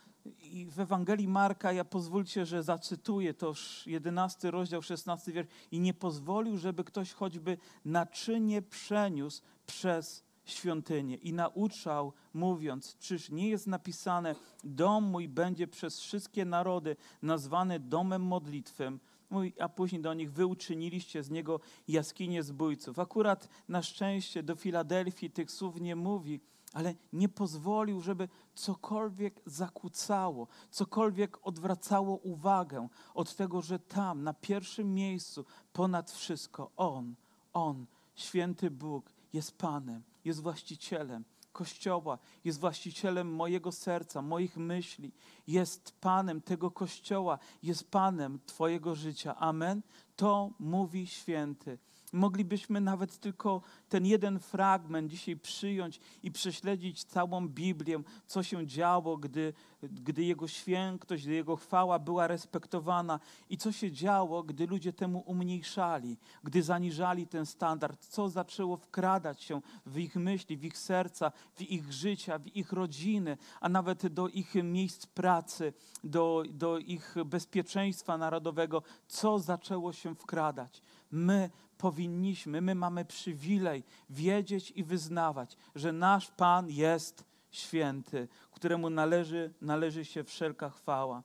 w 0.68 0.80
Ewangelii 0.80 1.28
Marka, 1.28 1.72
ja 1.72 1.84
pozwólcie, 1.84 2.46
że 2.46 2.62
zacytuję 2.62 3.34
to 3.34 3.52
11 3.86 4.50
rozdział, 4.50 4.82
16 4.82 5.32
wiersz. 5.32 5.48
I 5.70 5.80
nie 5.80 5.94
pozwolił, 5.94 6.58
żeby 6.58 6.84
ktoś 6.84 7.12
choćby 7.12 7.58
naczynie 7.84 8.62
przeniósł 8.62 9.42
przez 9.66 10.24
świątynię 10.44 11.16
i 11.16 11.32
nauczał, 11.32 12.12
mówiąc: 12.34 12.96
Czyż 12.98 13.30
nie 13.30 13.48
jest 13.48 13.66
napisane, 13.66 14.34
dom 14.64 15.04
mój 15.04 15.28
będzie 15.28 15.68
przez 15.68 16.00
wszystkie 16.00 16.44
narody 16.44 16.96
nazwany 17.22 17.80
domem 17.80 18.22
modlitwem, 18.22 19.00
Mówi, 19.30 19.52
a 19.60 19.68
później 19.68 20.02
do 20.02 20.14
nich 20.14 20.32
wy 20.32 20.46
uczyniliście 20.46 21.22
z 21.22 21.30
niego 21.30 21.60
jaskinię 21.88 22.42
zbójców. 22.42 22.98
Akurat 22.98 23.48
na 23.68 23.82
szczęście 23.82 24.42
do 24.42 24.56
Filadelfii 24.56 25.30
tych 25.30 25.50
słów 25.50 25.80
nie 25.80 25.96
mówi, 25.96 26.40
ale 26.72 26.94
nie 27.12 27.28
pozwolił, 27.28 28.00
żeby 28.00 28.28
cokolwiek 28.54 29.40
zakłócało, 29.46 30.48
cokolwiek 30.70 31.46
odwracało 31.46 32.16
uwagę 32.16 32.88
od 33.14 33.36
tego, 33.36 33.62
że 33.62 33.78
tam, 33.78 34.22
na 34.22 34.34
pierwszym 34.34 34.94
miejscu, 34.94 35.44
ponad 35.72 36.10
wszystko, 36.10 36.70
On, 36.76 37.14
On, 37.52 37.86
święty 38.14 38.70
Bóg, 38.70 39.12
jest 39.32 39.58
Panem, 39.58 40.02
jest 40.24 40.40
właścicielem. 40.40 41.24
Kościoła, 41.60 42.18
jest 42.44 42.60
właścicielem 42.60 43.34
mojego 43.34 43.72
serca, 43.72 44.22
moich 44.22 44.56
myśli, 44.56 45.12
jest 45.46 46.00
Panem 46.00 46.40
tego 46.40 46.70
Kościoła, 46.70 47.38
jest 47.62 47.90
Panem 47.90 48.38
Twojego 48.46 48.94
życia. 48.94 49.36
Amen. 49.36 49.82
To 50.16 50.50
mówi 50.58 51.06
święty. 51.06 51.78
Moglibyśmy 52.12 52.80
nawet 52.80 53.18
tylko 53.18 53.62
ten 53.88 54.06
jeden 54.06 54.38
fragment 54.38 55.10
dzisiaj 55.10 55.36
przyjąć 55.36 56.00
i 56.22 56.30
prześledzić 56.30 57.04
całą 57.04 57.48
Biblię, 57.48 58.02
co 58.26 58.42
się 58.42 58.66
działo, 58.66 59.16
gdy, 59.16 59.52
gdy 59.82 60.24
Jego 60.24 60.48
świętość, 60.48 61.24
gdy 61.24 61.34
Jego 61.34 61.56
chwała 61.56 61.98
była 61.98 62.26
respektowana 62.26 63.20
i 63.48 63.56
co 63.56 63.72
się 63.72 63.92
działo, 63.92 64.42
gdy 64.42 64.66
ludzie 64.66 64.92
temu 64.92 65.22
umniejszali, 65.26 66.16
gdy 66.44 66.62
zaniżali 66.62 67.26
ten 67.26 67.46
standard, 67.46 68.06
co 68.06 68.28
zaczęło 68.28 68.76
wkradać 68.76 69.42
się 69.42 69.60
w 69.86 69.98
ich 69.98 70.16
myśli, 70.16 70.56
w 70.56 70.64
ich 70.64 70.78
serca, 70.78 71.32
w 71.54 71.62
ich 71.62 71.92
życia, 71.92 72.38
w 72.38 72.56
ich 72.56 72.72
rodziny, 72.72 73.36
a 73.60 73.68
nawet 73.68 74.06
do 74.06 74.28
ich 74.28 74.54
miejsc 74.54 75.06
pracy, 75.06 75.72
do, 76.04 76.42
do 76.50 76.78
ich 76.78 77.14
bezpieczeństwa 77.24 78.18
narodowego, 78.18 78.82
co 79.08 79.38
zaczęło 79.38 79.92
się 79.92 80.14
wkradać. 80.14 80.82
My 81.10 81.50
powinniśmy, 81.78 82.60
my 82.60 82.74
mamy 82.74 83.04
przywilej 83.04 83.82
wiedzieć 84.10 84.72
i 84.76 84.84
wyznawać, 84.84 85.56
że 85.74 85.92
nasz 85.92 86.30
Pan 86.30 86.70
jest 86.70 87.24
święty, 87.50 88.28
któremu 88.50 88.90
należy, 88.90 89.52
należy 89.60 90.04
się 90.04 90.24
wszelka 90.24 90.70
chwała. 90.70 91.22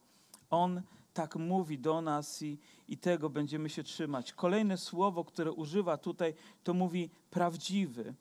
On 0.50 0.82
tak 1.14 1.36
mówi 1.36 1.80
do 1.80 2.02
nas 2.02 2.42
i, 2.42 2.58
i 2.88 2.98
tego 2.98 3.30
będziemy 3.30 3.70
się 3.70 3.84
trzymać. 3.84 4.34
Kolejne 4.34 4.78
słowo, 4.78 5.24
które 5.24 5.52
używa 5.52 5.98
tutaj, 5.98 6.34
to 6.64 6.74
mówi 6.74 7.10
prawdziwy. 7.32 8.14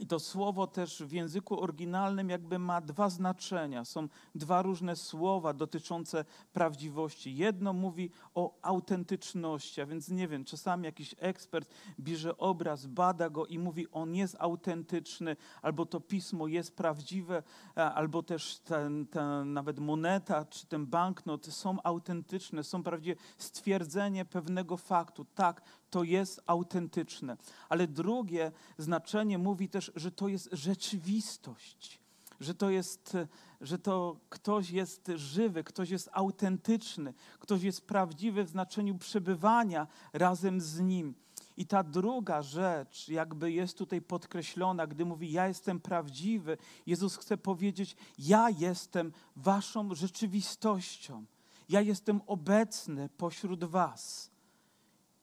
I 0.00 0.06
to 0.06 0.20
słowo 0.20 0.66
też 0.66 1.02
w 1.02 1.12
języku 1.12 1.62
oryginalnym 1.62 2.30
jakby 2.30 2.58
ma 2.58 2.80
dwa 2.80 3.10
znaczenia. 3.10 3.84
Są 3.84 4.08
dwa 4.34 4.62
różne 4.62 4.96
słowa 4.96 5.52
dotyczące 5.52 6.24
prawdziwości. 6.52 7.36
Jedno 7.36 7.72
mówi 7.72 8.10
o 8.34 8.58
autentyczności, 8.62 9.80
a 9.80 9.86
więc 9.86 10.08
nie 10.08 10.28
wiem, 10.28 10.44
czasami 10.44 10.84
jakiś 10.84 11.14
ekspert 11.18 11.70
bierze 12.00 12.38
obraz, 12.38 12.86
bada 12.86 13.30
go 13.30 13.46
i 13.46 13.58
mówi, 13.58 13.86
on 13.92 14.14
jest 14.14 14.36
autentyczny, 14.38 15.36
albo 15.62 15.86
to 15.86 16.00
pismo 16.00 16.46
jest 16.46 16.76
prawdziwe, 16.76 17.42
albo 17.74 18.22
też 18.22 18.58
ten, 18.58 19.06
ten, 19.06 19.52
nawet 19.52 19.78
moneta 19.78 20.44
czy 20.44 20.66
ten 20.66 20.86
banknot 20.86 21.46
są 21.46 21.76
autentyczne, 21.82 22.64
są 22.64 22.82
prawdziwe. 22.82 23.20
Stwierdzenie 23.38 24.24
pewnego 24.24 24.76
faktu, 24.76 25.24
tak, 25.24 25.62
to 25.90 26.04
jest 26.04 26.40
autentyczne. 26.46 27.36
Ale 27.68 27.86
drugie 27.86 28.52
znaczenie 28.78 29.38
mówi 29.38 29.68
też, 29.68 29.92
że 29.96 30.10
to 30.10 30.28
jest 30.28 30.48
rzeczywistość, 30.52 32.00
że 32.40 32.54
to 32.54 32.70
jest, 32.70 33.16
że 33.60 33.78
to 33.78 34.16
ktoś 34.28 34.70
jest 34.70 35.10
żywy, 35.14 35.64
ktoś 35.64 35.90
jest 35.90 36.10
autentyczny, 36.12 37.14
ktoś 37.38 37.62
jest 37.62 37.86
prawdziwy 37.86 38.44
w 38.44 38.50
znaczeniu 38.50 38.98
przebywania 38.98 39.86
razem 40.12 40.60
z 40.60 40.80
nim. 40.80 41.14
I 41.56 41.66
ta 41.66 41.82
druga 41.82 42.42
rzecz, 42.42 43.08
jakby 43.08 43.52
jest 43.52 43.78
tutaj 43.78 44.02
podkreślona, 44.02 44.86
gdy 44.86 45.04
mówi: 45.04 45.32
Ja 45.32 45.48
jestem 45.48 45.80
prawdziwy, 45.80 46.58
Jezus 46.86 47.16
chce 47.16 47.36
powiedzieć: 47.36 47.96
Ja 48.18 48.50
jestem 48.50 49.12
Waszą 49.36 49.94
rzeczywistością. 49.94 51.24
Ja 51.68 51.80
jestem 51.80 52.20
obecny 52.26 53.08
pośród 53.08 53.64
Was. 53.64 54.29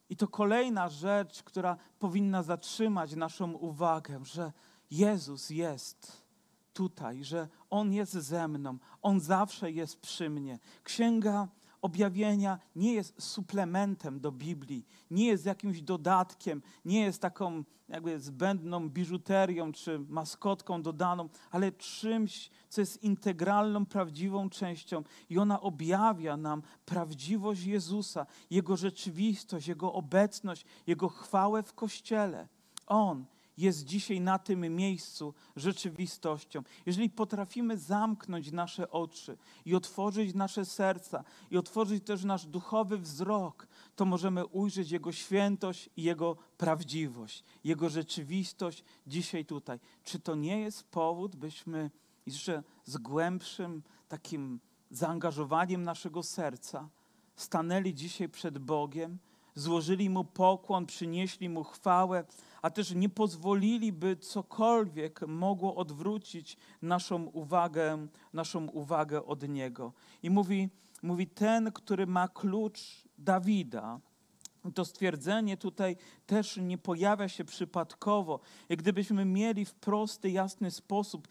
I 0.10 0.16
to 0.16 0.28
kolejna 0.28 0.90
rzecz, 0.90 1.44
która 1.44 1.78
powinna 2.00 2.44
zatrzymać 2.44 3.16
naszą 3.16 3.52
uwagę, 3.54 4.26
że 4.26 4.52
Jezus 4.92 5.50
jest 5.50 6.28
tutaj, 6.74 7.24
że 7.24 7.48
On 7.70 7.94
jest 7.94 8.14
ze 8.14 8.48
mną, 8.48 8.78
On 9.02 9.20
zawsze 9.20 9.72
jest 9.72 10.02
przy 10.02 10.30
mnie. 10.30 10.60
Księga 10.84 11.48
objawienia 11.82 12.60
nie 12.76 12.94
jest 12.94 13.24
suplementem 13.24 14.20
do 14.20 14.32
Biblii, 14.32 14.86
nie 15.12 15.26
jest 15.26 15.46
jakimś 15.46 15.82
dodatkiem, 15.82 16.62
nie 16.86 17.02
jest 17.02 17.22
taką 17.22 17.64
jakby 17.90 18.20
zbędną 18.20 18.90
biżuterią 18.90 19.72
czy 19.72 20.00
maskotką 20.00 20.82
dodaną, 20.82 21.30
ale 21.52 21.72
czymś, 21.72 22.50
co 22.70 22.82
jest 22.82 23.04
integralną, 23.04 23.86
prawdziwą 23.86 24.50
częścią 24.50 25.04
i 25.30 25.38
ona 25.38 25.62
objawia 25.62 26.38
nam 26.38 26.62
prawdziwość 26.86 27.64
Jezusa, 27.64 28.26
Jego 28.50 28.78
rzeczywistość, 28.78 29.68
Jego 29.68 29.94
obecność, 29.94 30.66
Jego 30.88 31.10
chwałę 31.10 31.64
w 31.64 31.74
Kościele. 31.74 32.48
On 32.88 33.26
jest 33.58 33.86
dzisiaj 33.86 34.22
na 34.22 34.40
tym 34.40 34.76
miejscu 34.76 35.34
rzeczywistością. 35.56 36.64
Jeżeli 36.86 37.10
potrafimy 37.10 37.78
zamknąć 37.78 38.52
nasze 38.52 38.92
oczy 38.92 39.38
i 39.66 39.76
otworzyć 39.76 40.36
nasze 40.36 40.66
serca 40.66 41.24
i 41.52 41.58
otworzyć 41.58 42.04
też 42.04 42.24
nasz 42.24 42.46
duchowy 42.46 42.98
wzrok, 42.98 43.68
to 43.96 44.06
możemy 44.06 44.46
ujrzeć 44.46 44.92
Jego 44.92 45.12
świętość 45.12 45.90
i 45.98 46.04
Jego 46.04 46.38
prawdziwość, 46.58 47.44
Jego 47.64 47.90
rzeczywistość 47.90 48.84
dzisiaj 49.08 49.46
tutaj. 49.46 49.80
Czy 50.04 50.20
to 50.20 50.36
nie 50.36 50.60
jest 50.60 50.84
powód, 50.84 51.36
byśmy 51.36 51.92
jeszcze 52.26 52.64
z 52.86 52.98
głębszym 52.98 53.84
takim 54.08 54.60
zaangażowaniem 54.92 55.84
naszego 55.84 56.24
serca 56.24 56.90
stanęli 57.36 57.94
dzisiaj 57.94 58.30
przed 58.30 58.58
Bogiem, 58.58 59.20
złożyli 59.56 60.10
Mu 60.10 60.24
pokłon, 60.24 60.86
przynieśli 60.86 61.50
Mu 61.50 61.64
chwałę, 61.64 62.26
a 62.62 62.70
też 62.70 62.92
nie 62.92 63.10
pozwolili, 63.10 63.92
by 63.94 64.16
cokolwiek 64.16 65.28
mogło 65.28 65.76
odwrócić 65.76 66.58
naszą 66.82 67.24
uwagę, 67.24 68.08
naszą 68.34 68.68
uwagę 68.68 69.26
od 69.26 69.50
Niego. 69.50 69.94
I 70.24 70.30
mówi, 70.30 70.70
mówi 71.04 71.28
ten, 71.28 71.72
który 71.72 72.08
ma 72.08 72.28
klucz 72.28 73.04
Dawida, 73.18 74.00
to 74.74 74.86
stwierdzenie 74.86 75.58
tutaj 75.58 75.96
też 76.26 76.58
nie 76.58 76.78
pojawia 76.78 77.30
się 77.30 77.46
przypadkowo. 77.46 78.40
Jak 78.70 78.80
gdybyśmy 78.80 79.26
mieli 79.26 79.66
w 79.66 79.74
prosty, 79.74 80.30
jasny 80.30 80.72
sposób 80.72 81.28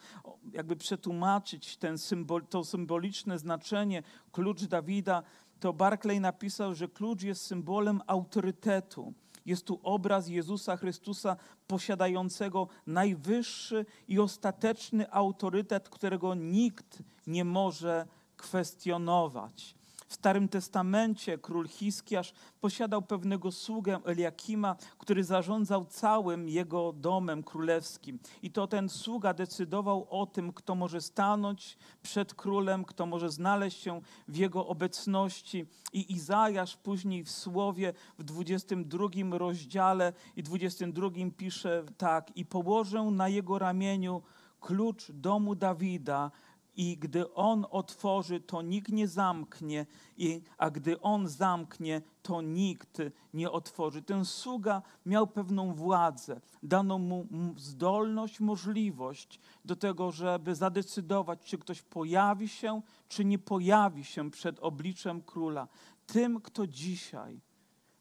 jakby 0.53 0.77
przetłumaczyć 0.77 1.77
ten 1.77 1.99
symbol, 1.99 2.47
to 2.47 2.65
symboliczne 2.65 3.39
znaczenie 3.39 4.03
klucz 4.33 4.65
Dawida, 4.65 5.23
to 5.61 5.73
Barclay 5.73 6.21
napisał, 6.21 6.75
że 6.75 6.89
klucz 6.89 7.23
jest 7.23 7.47
symbolem 7.47 8.01
autorytetu. 8.07 9.15
Jest 9.47 9.67
tu 9.67 9.81
obraz 9.83 10.29
Jezusa 10.29 10.77
Chrystusa 10.77 11.37
posiadającego 11.67 12.69
najwyższy 12.87 13.87
i 14.09 14.19
ostateczny 14.19 15.13
autorytet, 15.13 15.89
którego 15.89 16.35
nikt 16.35 17.03
nie 17.27 17.45
może 17.45 18.07
kwestionować. 18.37 19.75
W 20.09 20.15
Starym 20.15 20.49
Testamencie 20.49 21.39
król 21.39 21.69
Hiskiasz 21.69 22.33
posiadał 22.61 23.03
pewnego 23.03 23.53
sługę 23.53 24.01
Eliakima, 24.05 24.77
który 24.99 25.25
zarządzał 25.25 25.85
całym 25.85 26.49
jego 26.49 26.93
domem 26.93 27.43
królewskim. 27.43 28.19
I 28.43 28.51
to 28.51 28.67
ten 28.67 28.89
sługa 28.89 29.35
decydował 29.35 30.07
o 30.11 30.27
tym, 30.27 30.53
kto 30.53 30.75
może 30.75 31.01
stanąć 31.01 31.79
przed 32.03 32.35
królem, 32.35 32.85
kto 32.85 33.07
może 33.07 33.31
znaleźć 33.31 33.83
się 33.83 34.01
w 34.29 34.37
jego 34.37 34.67
obecności. 34.67 35.67
I 35.93 36.13
Izajasz 36.13 36.77
później 36.77 37.25
w 37.25 37.31
słowie 37.31 37.93
w 38.19 38.25
22 38.25 39.09
rozdziale 39.39 40.13
i 40.37 40.43
22 40.43 41.11
pisze 41.37 41.85
tak: 41.99 42.37
I 42.37 42.45
położę 42.45 43.03
na 43.03 43.29
jego 43.29 43.59
ramieniu 43.59 44.23
klucz 44.61 45.13
domu 45.13 45.55
Dawida, 45.55 46.31
i 46.77 46.97
gdy 46.99 47.35
On 47.35 47.67
otworzy, 47.71 48.41
to 48.41 48.63
nikt 48.63 48.93
nie 48.93 49.09
zamknie, 49.09 49.87
i, 50.17 50.43
a 50.59 50.71
gdy 50.71 51.01
On 51.01 51.29
zamknie, 51.29 52.03
to 52.23 52.43
nikt 52.43 52.99
nie 53.35 53.51
otworzy. 53.51 54.03
Ten 54.03 54.25
sługa 54.25 54.83
miał 55.07 55.27
pewną 55.27 55.75
władzę, 55.75 56.41
dano 56.63 56.99
mu 56.99 57.27
zdolność, 57.57 58.41
możliwość 58.41 59.41
do 59.65 59.77
tego, 59.77 60.13
żeby 60.13 60.55
zadecydować, 60.55 61.41
czy 61.45 61.59
ktoś 61.59 61.83
pojawi 61.83 62.49
się, 62.49 62.83
czy 63.09 63.25
nie 63.25 63.39
pojawi 63.39 64.05
się 64.05 64.31
przed 64.31 64.59
obliczem 64.59 65.23
króla. 65.23 65.69
Tym, 66.07 66.41
kto 66.41 66.67
dzisiaj 66.67 67.41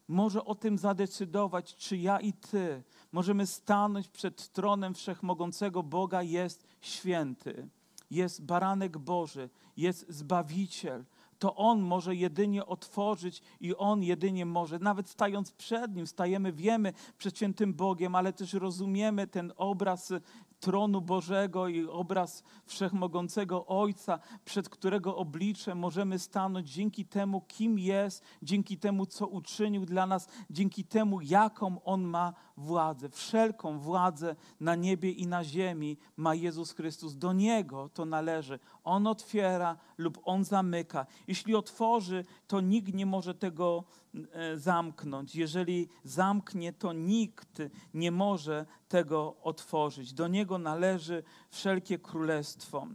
może 0.08 0.46
o 0.46 0.56
tym 0.56 0.78
zadecydować, 0.78 1.76
czy 1.76 1.98
ja 1.98 2.20
i 2.20 2.34
Ty 2.34 2.84
możemy 3.12 3.48
stanąć 3.48 4.08
przed 4.08 4.50
tronem 4.52 4.94
wszechmogącego 4.94 5.84
Boga, 5.84 6.22
jest 6.22 6.68
święty, 6.82 7.70
jest 8.12 8.46
baranek 8.46 8.98
Boży, 8.98 9.50
jest 9.78 10.06
Zbawiciel. 10.10 11.06
To 11.40 11.56
On 11.56 11.82
może 11.82 12.16
jedynie 12.16 12.66
otworzyć 12.66 13.42
i 13.62 13.76
On 13.76 14.04
jedynie 14.04 14.46
może. 14.46 14.80
Nawet 14.80 15.10
stając 15.10 15.52
przed 15.52 15.96
Nim, 15.96 16.08
stajemy, 16.08 16.54
wiemy 16.54 16.94
przed 17.18 17.38
świętym 17.38 17.74
Bogiem, 17.74 18.16
ale 18.16 18.34
też 18.34 18.54
rozumiemy 18.54 19.28
ten 19.28 19.54
obraz 19.58 20.14
tronu 20.60 21.02
Bożego 21.02 21.68
i 21.68 21.88
obraz 21.88 22.44
wszechmogącego 22.66 23.66
Ojca, 23.66 24.20
przed 24.46 24.70
którego 24.70 25.18
obliczem 25.18 25.78
możemy 25.78 26.20
stanąć 26.20 26.72
dzięki 26.72 27.06
temu, 27.06 27.42
kim 27.42 27.80
jest, 27.80 28.24
dzięki 28.42 28.78
temu, 28.78 29.06
co 29.06 29.28
uczynił 29.28 29.86
dla 29.86 30.06
nas, 30.08 30.28
dzięki 30.50 30.84
temu, 30.84 31.22
jaką 31.22 31.84
On 31.84 32.04
ma 32.04 32.34
władzę. 32.58 33.10
Wszelką 33.10 33.80
władzę 33.80 34.36
na 34.60 34.76
niebie 34.76 35.12
i 35.12 35.28
na 35.28 35.44
ziemi 35.44 35.98
ma 36.18 36.36
Jezus 36.36 36.72
Chrystus. 36.72 37.16
Do 37.18 37.34
Niego 37.34 37.90
to 37.94 38.06
należy. 38.06 38.60
On 38.84 39.08
otwiera 39.08 39.78
lub 39.98 40.20
On 40.24 40.44
zamyka. 40.44 41.06
Jeśli 41.28 41.56
otworzy, 41.56 42.26
to 42.48 42.62
nikt 42.62 42.94
nie 42.94 43.06
może 43.06 43.36
tego 43.36 43.84
e, 44.32 44.58
zamknąć. 44.58 45.36
Jeżeli 45.36 45.90
zamknie, 46.04 46.74
to 46.74 46.94
nikt 46.94 47.62
nie 47.94 48.12
może 48.12 48.66
tego 48.88 49.36
otworzyć. 49.42 50.14
Do 50.14 50.28
Niego 50.28 50.45
należy 50.58 51.24
wszelkie 51.50 52.00
królestwo. 52.00 52.88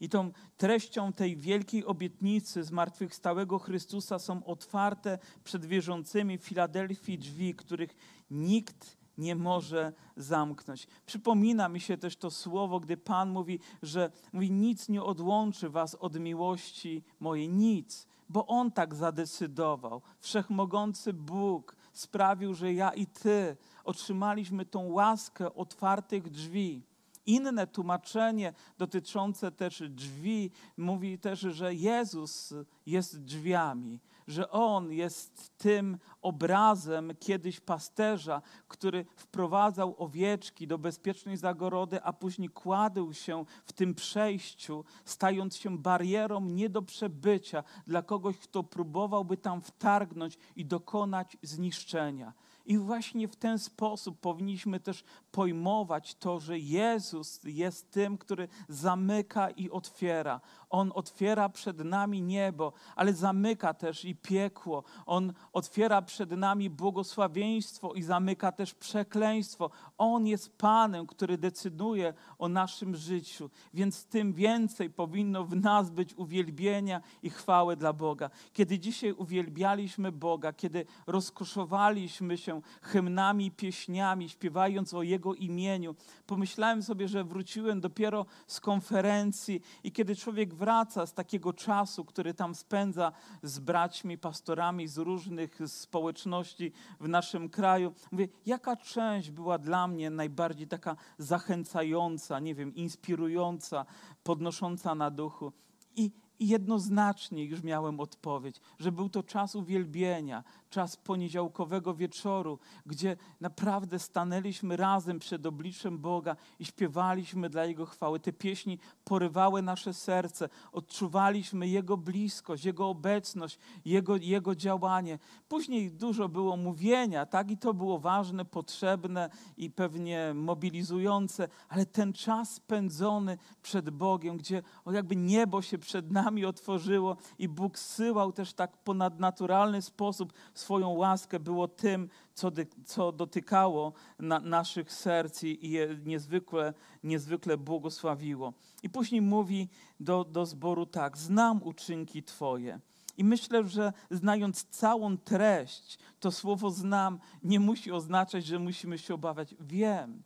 I 0.00 0.08
tą 0.08 0.32
treścią 0.56 1.12
tej 1.12 1.36
wielkiej 1.36 1.84
obietnicy 1.84 2.64
zmartwychwstałego 2.64 3.58
Chrystusa 3.58 4.18
są 4.18 4.44
otwarte 4.44 5.18
przed 5.44 5.66
wierzącymi 5.66 6.38
w 6.38 6.42
Filadelfii 6.42 7.18
drzwi, 7.18 7.54
których 7.54 7.96
nikt 8.30 8.98
nie 9.18 9.36
może 9.36 9.92
zamknąć. 10.16 10.86
Przypomina 11.06 11.68
mi 11.68 11.80
się 11.80 11.98
też 11.98 12.16
to 12.16 12.30
słowo, 12.30 12.80
gdy 12.80 12.96
Pan 12.96 13.30
mówi, 13.30 13.60
że 13.82 14.10
mówi, 14.32 14.50
nic 14.50 14.88
nie 14.88 15.02
odłączy 15.02 15.68
was 15.68 15.94
od 15.94 16.20
miłości 16.20 17.04
mojej, 17.20 17.48
nic, 17.48 18.06
bo 18.28 18.46
On 18.46 18.72
tak 18.72 18.94
zadecydował. 18.94 20.02
Wszechmogący 20.20 21.12
Bóg 21.12 21.76
sprawił, 21.92 22.54
że 22.54 22.72
ja 22.72 22.90
i 22.90 23.06
Ty 23.06 23.56
otrzymaliśmy 23.88 24.64
tą 24.66 24.92
łaskę 24.92 25.54
otwartych 25.54 26.30
drzwi. 26.30 26.82
Inne 27.26 27.66
tłumaczenie 27.66 28.52
dotyczące 28.78 29.52
też 29.52 29.82
drzwi 29.88 30.50
mówi 30.76 31.18
też, 31.18 31.40
że 31.40 31.74
Jezus 31.74 32.54
jest 32.86 33.24
drzwiami, 33.24 34.00
że 34.26 34.50
On 34.50 34.92
jest 34.92 35.58
tym 35.58 35.98
obrazem 36.22 37.12
kiedyś 37.20 37.60
pasterza, 37.60 38.42
który 38.68 39.04
wprowadzał 39.16 39.94
owieczki 39.98 40.66
do 40.66 40.78
bezpiecznej 40.78 41.36
zagorody, 41.36 42.02
a 42.02 42.12
później 42.12 42.48
kładł 42.48 43.12
się 43.12 43.44
w 43.64 43.72
tym 43.72 43.94
przejściu, 43.94 44.84
stając 45.04 45.56
się 45.56 45.78
barierą 45.78 46.40
nie 46.40 46.68
do 46.68 46.82
przebycia 46.82 47.64
dla 47.86 48.02
kogoś, 48.02 48.38
kto 48.38 48.62
próbowałby 48.62 49.36
tam 49.36 49.60
wtargnąć 49.60 50.38
i 50.56 50.64
dokonać 50.64 51.36
zniszczenia. 51.42 52.32
I 52.68 52.78
właśnie 52.78 53.28
w 53.28 53.36
ten 53.36 53.58
sposób 53.58 54.20
powinniśmy 54.20 54.80
też 54.80 55.04
pojmować 55.32 56.14
to, 56.14 56.40
że 56.40 56.58
Jezus 56.58 57.40
jest 57.44 57.90
tym, 57.90 58.18
który 58.18 58.48
zamyka 58.68 59.50
i 59.50 59.70
otwiera. 59.70 60.40
On 60.70 60.92
otwiera 60.94 61.48
przed 61.48 61.78
nami 61.78 62.22
niebo, 62.22 62.72
ale 62.96 63.12
zamyka 63.12 63.74
też 63.74 64.04
i 64.04 64.16
piekło. 64.16 64.84
On 65.06 65.32
otwiera 65.52 66.02
przed 66.02 66.30
nami 66.30 66.70
błogosławieństwo 66.70 67.94
i 67.94 68.02
zamyka 68.02 68.52
też 68.52 68.74
przekleństwo. 68.74 69.70
On 69.98 70.26
jest 70.26 70.56
Panem, 70.58 71.06
który 71.06 71.38
decyduje 71.38 72.14
o 72.38 72.48
naszym 72.48 72.96
życiu, 72.96 73.50
więc 73.74 74.04
tym 74.04 74.32
więcej 74.32 74.90
powinno 74.90 75.44
w 75.44 75.56
nas 75.56 75.90
być 75.90 76.14
uwielbienia 76.14 77.00
i 77.22 77.30
chwały 77.30 77.76
dla 77.76 77.92
Boga. 77.92 78.30
Kiedy 78.52 78.78
dzisiaj 78.78 79.12
uwielbialiśmy 79.12 80.12
Boga, 80.12 80.52
kiedy 80.52 80.86
rozkoszowaliśmy 81.06 82.38
się 82.38 82.60
hymnami 82.82 83.50
pieśniami, 83.50 84.28
śpiewając 84.28 84.94
o 84.94 85.02
Jego 85.02 85.34
imieniu, 85.34 85.94
pomyślałem 86.26 86.82
sobie, 86.82 87.08
że 87.08 87.24
wróciłem 87.24 87.80
dopiero 87.80 88.26
z 88.46 88.60
konferencji 88.60 89.60
i 89.84 89.92
kiedy 89.92 90.16
człowiek 90.16 90.54
wraca 90.58 91.06
z 91.06 91.14
takiego 91.14 91.52
czasu, 91.52 92.04
który 92.04 92.34
tam 92.34 92.54
spędza 92.54 93.12
z 93.42 93.58
braćmi, 93.58 94.18
pastorami 94.18 94.88
z 94.88 94.98
różnych 94.98 95.58
społeczności 95.66 96.72
w 97.00 97.08
naszym 97.08 97.48
kraju, 97.48 97.94
mówię, 98.12 98.28
jaka 98.46 98.76
część 98.76 99.30
była 99.30 99.58
dla 99.58 99.88
mnie 99.88 100.10
najbardziej 100.10 100.68
taka 100.68 100.96
zachęcająca, 101.18 102.40
nie 102.40 102.54
wiem, 102.54 102.74
inspirująca, 102.74 103.86
podnosząca 104.22 104.94
na 104.94 105.10
duchu. 105.10 105.52
I, 105.96 106.10
i 106.38 106.48
jednoznacznie 106.48 107.44
już 107.44 107.62
miałem 107.62 108.00
odpowiedź, 108.00 108.60
że 108.78 108.92
był 108.92 109.08
to 109.08 109.22
czas 109.22 109.54
uwielbienia, 109.54 110.44
czas 110.70 110.96
poniedziałkowego 110.96 111.94
wieczoru, 111.94 112.58
gdzie 112.86 113.16
naprawdę 113.40 113.98
stanęliśmy 113.98 114.76
razem 114.76 115.18
przed 115.18 115.46
obliczem 115.46 115.98
Boga 115.98 116.36
i 116.58 116.64
śpiewaliśmy 116.64 117.50
dla 117.50 117.64
Jego 117.64 117.86
chwały. 117.86 118.20
Te 118.20 118.32
pieśni 118.32 118.78
porywały 119.04 119.62
nasze 119.62 119.94
serce, 119.94 120.48
odczuwaliśmy 120.72 121.68
Jego 121.68 121.96
bliskość, 121.96 122.64
Jego 122.64 122.88
obecność, 122.88 123.58
Jego, 123.84 124.16
Jego 124.16 124.54
działanie. 124.54 125.18
Później 125.48 125.92
dużo 125.92 126.28
było 126.28 126.56
mówienia, 126.56 127.26
tak, 127.26 127.50
i 127.50 127.58
to 127.58 127.74
było 127.74 127.98
ważne, 127.98 128.44
potrzebne 128.44 129.30
i 129.56 129.70
pewnie 129.70 130.32
mobilizujące, 130.34 131.48
ale 131.68 131.86
ten 131.86 132.12
czas 132.12 132.54
spędzony 132.54 133.38
przed 133.62 133.90
Bogiem, 133.90 134.36
gdzie 134.36 134.62
jakby 134.86 135.16
niebo 135.16 135.62
się 135.62 135.78
przed 135.78 136.10
nami 136.10 136.27
otworzyło 136.46 137.16
i 137.38 137.48
Bóg 137.48 137.78
syłał 137.78 138.32
też 138.32 138.52
tak 138.52 138.76
ponadnaturalny 138.76 139.82
sposób 139.82 140.32
swoją 140.54 140.88
łaskę 140.88 141.40
było 141.40 141.68
tym, 141.68 142.08
co, 142.34 142.50
dy, 142.50 142.66
co 142.84 143.12
dotykało 143.12 143.92
na, 144.18 144.40
naszych 144.40 144.92
serc 144.92 145.42
i 145.42 145.70
je 145.70 145.98
niezwykle, 146.04 146.74
niezwykle 147.02 147.56
błogosławiło. 147.56 148.52
I 148.82 148.90
później 148.90 149.20
mówi 149.20 149.68
do, 150.00 150.24
do 150.24 150.46
zboru 150.46 150.86
tak, 150.86 151.18
znam 151.18 151.62
uczynki 151.62 152.22
Twoje. 152.22 152.80
I 153.16 153.24
myślę, 153.24 153.64
że 153.64 153.92
znając 154.10 154.64
całą 154.64 155.18
treść, 155.18 155.98
to 156.20 156.32
słowo 156.32 156.70
znam 156.70 157.18
nie 157.42 157.60
musi 157.60 157.92
oznaczać, 157.92 158.46
że 158.46 158.58
musimy 158.58 158.98
się 158.98 159.14
obawiać. 159.14 159.54
Wiem, 159.60 160.22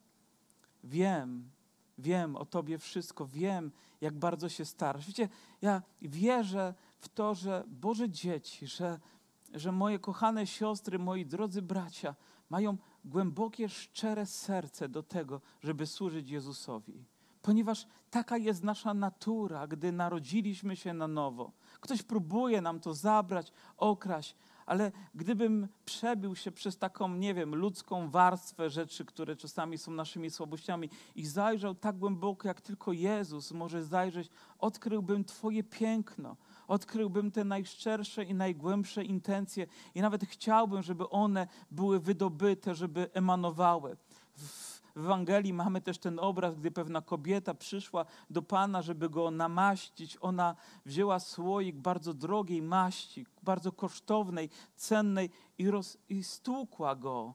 wiem, 0.84 1.50
wiem 1.98 2.36
o 2.36 2.44
Tobie 2.44 2.78
wszystko, 2.78 3.26
wiem, 3.26 3.72
jak 4.02 4.18
bardzo 4.18 4.48
się 4.48 4.64
starasz. 4.64 5.06
Wiecie, 5.06 5.28
ja 5.62 5.82
wierzę 6.02 6.74
w 6.98 7.08
to, 7.08 7.34
że 7.34 7.64
Boże 7.66 8.10
dzieci, 8.10 8.66
że 8.66 9.00
że 9.54 9.72
moje 9.72 9.98
kochane 9.98 10.46
siostry, 10.46 10.98
moi 10.98 11.26
drodzy 11.26 11.62
bracia 11.62 12.14
mają 12.50 12.76
głębokie, 13.04 13.68
szczere 13.68 14.26
serce 14.26 14.88
do 14.88 15.02
tego, 15.02 15.40
żeby 15.62 15.86
służyć 15.86 16.30
Jezusowi. 16.30 17.04
Ponieważ 17.42 17.86
taka 18.10 18.36
jest 18.36 18.64
nasza 18.64 18.94
natura, 18.94 19.66
gdy 19.66 19.92
narodziliśmy 19.92 20.76
się 20.76 20.94
na 20.94 21.08
nowo. 21.08 21.52
Ktoś 21.80 22.02
próbuje 22.02 22.60
nam 22.60 22.80
to 22.80 22.94
zabrać, 22.94 23.52
okraść, 23.76 24.36
ale 24.72 24.92
gdybym 25.14 25.68
przebił 25.85 26.37
się 26.37 26.52
przez 26.52 26.78
taką, 26.78 27.14
nie 27.14 27.35
wiem, 27.35 27.54
ludzką 27.54 28.11
warstwę 28.11 28.70
rzeczy, 28.70 29.04
które 29.04 29.37
czasami 29.37 29.78
są 29.78 29.92
naszymi 29.92 30.30
słabościami 30.30 30.90
i 31.14 31.26
zajrzał 31.26 31.74
tak 31.74 31.98
głęboko, 31.98 32.48
jak 32.48 32.61
tylko 32.61 32.92
Jezus 32.92 33.52
może 33.52 33.85
zajrzeć, 33.85 34.30
odkryłbym 34.58 35.24
Twoje 35.24 35.62
piękno, 35.62 36.37
odkryłbym 36.68 37.30
te 37.30 37.44
najszczersze 37.44 38.24
i 38.24 38.35
najgłębsze 38.35 39.04
intencje 39.04 39.66
i 39.94 40.00
nawet 40.00 40.24
chciałbym, 40.24 40.82
żeby 40.82 41.08
one 41.08 41.46
były 41.70 42.00
wydobyte, 42.00 42.74
żeby 42.74 43.11
emanowały. 43.12 43.96
W 44.37 44.71
w 44.96 44.98
Ewangelii 44.98 45.52
mamy 45.52 45.81
też 45.81 45.98
ten 45.98 46.18
obraz, 46.18 46.55
gdy 46.55 46.70
pewna 46.70 47.02
kobieta 47.02 47.55
przyszła 47.55 48.05
do 48.31 48.42
Pana, 48.42 48.83
żeby 48.83 49.11
go 49.11 49.31
namaścić. 49.31 50.18
Ona 50.20 50.57
wzięła 50.87 51.20
słoik 51.20 51.76
bardzo 51.76 52.14
drogiej 52.14 52.62
maści, 52.62 53.26
bardzo 53.42 53.72
kosztownej, 53.72 54.50
cennej 54.76 55.31
i, 55.59 55.70
roz, 55.70 55.98
i 56.09 56.24
stłukła 56.24 56.96
go 56.96 57.35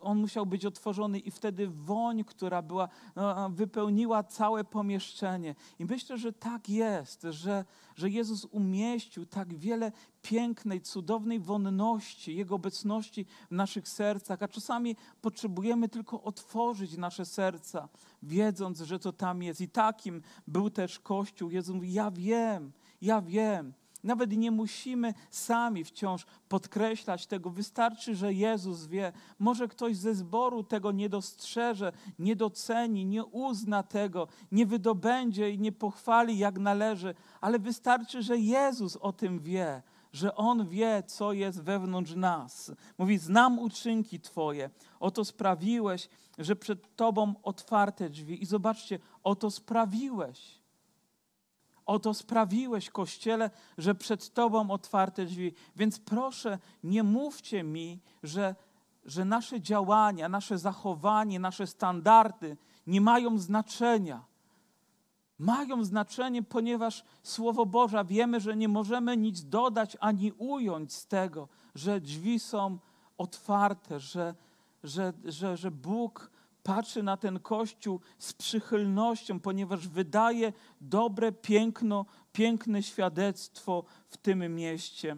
on 0.00 0.18
musiał 0.18 0.46
być 0.46 0.66
otworzony 0.66 1.18
i 1.18 1.30
wtedy 1.30 1.68
woń, 1.68 2.24
która 2.24 2.62
była, 2.62 2.88
no, 3.16 3.50
wypełniła 3.50 4.22
całe 4.22 4.64
pomieszczenie. 4.64 5.54
I 5.78 5.84
myślę, 5.84 6.18
że 6.18 6.32
tak 6.32 6.68
jest, 6.68 7.22
że, 7.30 7.64
że 7.96 8.10
Jezus 8.10 8.44
umieścił 8.44 9.26
tak 9.26 9.54
wiele 9.54 9.92
pięknej, 10.22 10.80
cudownej 10.80 11.40
wonności, 11.40 12.36
Jego 12.36 12.54
obecności 12.54 13.26
w 13.50 13.54
naszych 13.54 13.88
sercach, 13.88 14.42
a 14.42 14.48
czasami 14.48 14.96
potrzebujemy 15.20 15.88
tylko 15.88 16.22
otworzyć 16.22 16.96
nasze 16.96 17.24
serca, 17.24 17.88
wiedząc, 18.22 18.80
że 18.80 18.98
to 18.98 19.12
tam 19.12 19.42
jest. 19.42 19.60
I 19.60 19.68
takim 19.68 20.22
był 20.46 20.70
też 20.70 20.98
Kościół. 20.98 21.50
Jezus 21.50 21.74
mówi, 21.74 21.92
ja 21.92 22.10
wiem, 22.10 22.72
ja 23.00 23.22
wiem, 23.22 23.72
Nawet 24.04 24.36
nie 24.36 24.50
musimy 24.50 25.14
sami 25.30 25.84
wciąż 25.84 26.26
podkreślać 26.48 27.26
tego. 27.26 27.50
Wystarczy, 27.50 28.14
że 28.14 28.32
Jezus 28.32 28.86
wie. 28.86 29.12
Może 29.38 29.68
ktoś 29.68 29.96
ze 29.96 30.14
zboru 30.14 30.64
tego 30.64 30.92
nie 30.92 31.08
dostrzeże, 31.08 31.92
nie 32.18 32.36
doceni, 32.36 33.06
nie 33.06 33.24
uzna 33.24 33.82
tego, 33.82 34.28
nie 34.52 34.66
wydobędzie 34.66 35.50
i 35.50 35.58
nie 35.58 35.72
pochwali 35.72 36.38
jak 36.38 36.58
należy, 36.58 37.14
ale 37.40 37.58
wystarczy, 37.58 38.22
że 38.22 38.38
Jezus 38.38 38.96
o 38.96 39.12
tym 39.12 39.40
wie 39.40 39.82
że 40.14 40.34
On 40.34 40.68
wie, 40.68 41.02
co 41.06 41.32
jest 41.32 41.62
wewnątrz 41.62 42.14
nas. 42.14 42.72
Mówi: 42.98 43.18
Znam 43.18 43.58
uczynki 43.58 44.20
Twoje, 44.20 44.70
oto 45.00 45.24
sprawiłeś, 45.24 46.08
że 46.38 46.56
przed 46.56 46.96
Tobą 46.96 47.34
otwarte 47.42 48.10
drzwi. 48.10 48.42
I 48.42 48.46
zobaczcie, 48.46 48.98
oto 49.22 49.50
sprawiłeś. 49.50 50.63
Oto 51.86 52.14
sprawiłeś, 52.14 52.90
Kościele, 52.90 53.50
że 53.78 53.94
przed 53.94 54.34
Tobą 54.34 54.70
otwarte 54.70 55.24
drzwi. 55.24 55.52
Więc 55.76 55.98
proszę, 55.98 56.58
nie 56.84 57.02
mówcie 57.02 57.62
mi, 57.62 58.00
że, 58.22 58.54
że 59.04 59.24
nasze 59.24 59.60
działania, 59.60 60.28
nasze 60.28 60.58
zachowanie, 60.58 61.40
nasze 61.40 61.66
standardy 61.66 62.56
nie 62.86 63.00
mają 63.00 63.38
znaczenia 63.38 64.24
mają 65.38 65.84
znaczenie, 65.84 66.42
ponieważ 66.42 67.04
Słowo 67.22 67.66
Boże, 67.66 68.04
wiemy, 68.04 68.40
że 68.40 68.56
nie 68.56 68.68
możemy 68.68 69.16
nic 69.16 69.44
dodać 69.44 69.96
ani 70.00 70.32
ująć 70.32 70.92
z 70.92 71.06
tego, 71.06 71.48
że 71.74 72.00
drzwi 72.00 72.38
są 72.38 72.78
otwarte, 73.18 74.00
że, 74.00 74.34
że, 74.84 75.12
że, 75.24 75.56
że 75.56 75.70
Bóg 75.70 76.30
patrzy 76.64 77.02
na 77.02 77.16
ten 77.16 77.40
Kościół 77.40 78.00
z 78.18 78.32
przychylnością, 78.32 79.40
ponieważ 79.40 79.88
wydaje 79.88 80.52
dobre, 80.80 81.32
piękno, 81.32 82.06
piękne 82.32 82.82
świadectwo 82.82 83.84
w 84.08 84.16
tym 84.16 84.54
mieście, 84.54 85.16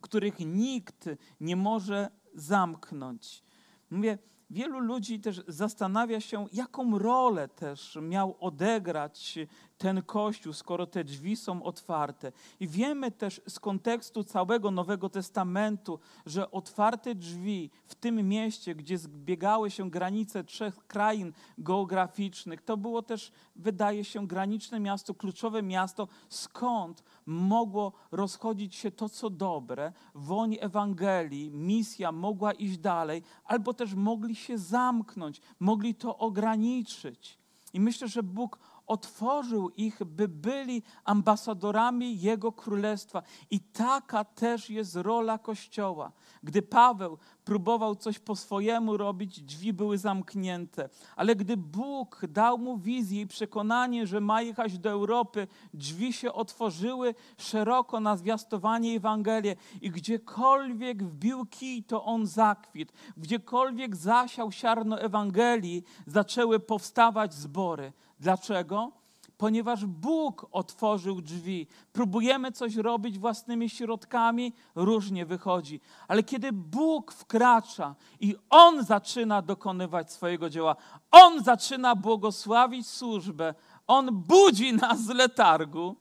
których 0.00 0.38
nikt 0.38 1.08
nie 1.40 1.56
może 1.56 2.10
zamknąć. 2.34 3.42
Mówię, 3.90 4.18
wielu 4.50 4.80
ludzi 4.80 5.20
też 5.20 5.42
zastanawia 5.48 6.20
się, 6.20 6.46
jaką 6.52 6.98
rolę 6.98 7.48
też 7.48 7.98
miał 8.02 8.36
odegrać 8.40 9.38
ten 9.82 10.02
kościół, 10.02 10.52
skoro 10.52 10.86
te 10.86 11.04
drzwi 11.04 11.36
są 11.36 11.62
otwarte. 11.62 12.32
I 12.60 12.68
wiemy 12.68 13.10
też 13.10 13.40
z 13.48 13.60
kontekstu 13.60 14.24
całego 14.24 14.70
Nowego 14.70 15.08
Testamentu, 15.08 15.98
że 16.26 16.50
otwarte 16.50 17.14
drzwi 17.14 17.70
w 17.86 17.94
tym 17.94 18.28
mieście, 18.28 18.74
gdzie 18.74 18.98
zbiegały 18.98 19.70
się 19.70 19.90
granice 19.90 20.44
trzech 20.44 20.86
krain 20.86 21.32
geograficznych, 21.58 22.62
to 22.62 22.76
było 22.76 23.02
też, 23.02 23.32
wydaje 23.56 24.04
się, 24.04 24.26
graniczne 24.26 24.80
miasto, 24.80 25.14
kluczowe 25.14 25.62
miasto, 25.62 26.08
skąd 26.28 27.02
mogło 27.26 27.92
rozchodzić 28.10 28.74
się 28.74 28.90
to, 28.90 29.08
co 29.08 29.30
dobre, 29.30 29.92
woń 30.14 30.56
Ewangelii, 30.60 31.50
misja 31.50 32.12
mogła 32.12 32.52
iść 32.52 32.78
dalej, 32.78 33.22
albo 33.44 33.74
też 33.74 33.94
mogli 33.94 34.36
się 34.36 34.58
zamknąć, 34.58 35.40
mogli 35.60 35.94
to 35.94 36.18
ograniczyć. 36.18 37.42
I 37.72 37.80
myślę, 37.80 38.08
że 38.08 38.22
Bóg 38.22 38.58
otworzył 38.86 39.70
ich, 39.70 40.04
by 40.04 40.28
byli 40.28 40.82
ambasadorami 41.04 42.20
Jego 42.20 42.52
Królestwa. 42.52 43.22
I 43.50 43.60
taka 43.60 44.24
też 44.24 44.70
jest 44.70 44.96
rola 44.96 45.38
Kościoła. 45.38 46.12
Gdy 46.42 46.62
Paweł 46.62 47.18
próbował 47.44 47.96
coś 47.96 48.18
po 48.18 48.36
swojemu 48.36 48.96
robić, 48.96 49.42
drzwi 49.42 49.72
były 49.72 49.98
zamknięte. 49.98 50.88
Ale 51.16 51.36
gdy 51.36 51.56
Bóg 51.56 52.20
dał 52.28 52.58
mu 52.58 52.78
wizję 52.78 53.20
i 53.20 53.26
przekonanie, 53.26 54.06
że 54.06 54.20
ma 54.20 54.42
jechać 54.42 54.78
do 54.78 54.90
Europy, 54.90 55.46
drzwi 55.74 56.12
się 56.12 56.32
otworzyły 56.32 57.14
szeroko 57.38 58.00
na 58.00 58.16
zwiastowanie 58.16 58.96
Ewangelii. 58.96 59.56
I 59.80 59.90
gdziekolwiek 59.90 61.04
wbił 61.04 61.46
kij, 61.46 61.84
to 61.84 62.04
on 62.04 62.26
zakwit. 62.26 62.92
Gdziekolwiek 63.16 63.96
zasiał 63.96 64.52
siarno 64.52 65.00
Ewangelii, 65.00 65.84
zaczęły 66.06 66.60
powstawać 66.60 67.34
zbory. 67.34 67.92
Dlaczego? 68.22 68.92
Ponieważ 69.38 69.86
Bóg 69.86 70.46
otworzył 70.52 71.20
drzwi. 71.20 71.66
Próbujemy 71.92 72.52
coś 72.52 72.76
robić 72.76 73.18
własnymi 73.18 73.70
środkami, 73.70 74.52
różnie 74.74 75.26
wychodzi. 75.26 75.80
Ale 76.08 76.22
kiedy 76.22 76.52
Bóg 76.52 77.12
wkracza 77.12 77.94
i 78.20 78.36
On 78.50 78.84
zaczyna 78.84 79.42
dokonywać 79.42 80.12
swojego 80.12 80.50
dzieła, 80.50 80.76
On 81.10 81.44
zaczyna 81.44 81.96
błogosławić 81.96 82.86
służbę, 82.86 83.54
On 83.86 84.10
budzi 84.12 84.72
nas 84.72 85.04
z 85.04 85.08
letargu, 85.08 85.96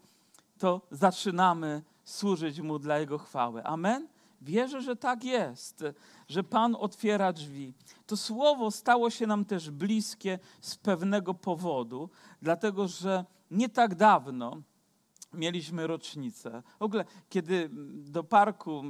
to 0.58 0.82
zaczynamy 0.92 1.84
służyć 2.06 2.60
Mu 2.60 2.80
dla 2.80 3.00
Jego 3.00 3.18
chwały. 3.18 3.64
Amen? 3.64 4.08
Wierzę, 4.42 4.82
że 4.82 4.96
tak 4.96 5.24
jest, 5.24 5.84
że 6.28 6.44
Pan 6.44 6.76
otwiera 6.80 7.34
drzwi. 7.34 7.74
To 8.06 8.18
słowo 8.18 8.72
stało 8.72 9.10
się 9.10 9.28
nam 9.28 9.46
też 9.46 9.72
bliskie 9.72 10.40
z 10.62 10.76
pewnego 10.76 11.34
powodu, 11.34 12.10
dlatego 12.42 12.88
że 12.88 13.26
nie 13.52 13.70
tak 13.70 13.96
dawno 13.96 14.62
mieliśmy 15.34 15.88
rocznicę. 15.88 16.64
W 16.80 16.82
ogóle, 16.82 17.06
kiedy 17.30 17.70
do 17.94 18.24
parku 18.24 18.84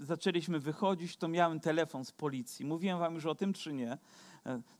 zaczęliśmy 0.00 0.60
wychodzić, 0.60 1.16
to 1.16 1.28
miałem 1.28 1.60
telefon 1.60 2.04
z 2.04 2.12
policji. 2.12 2.64
Mówiłem 2.64 2.98
wam 2.98 3.14
już 3.14 3.26
o 3.26 3.34
tym, 3.34 3.52
czy 3.52 3.72
nie. 3.72 3.98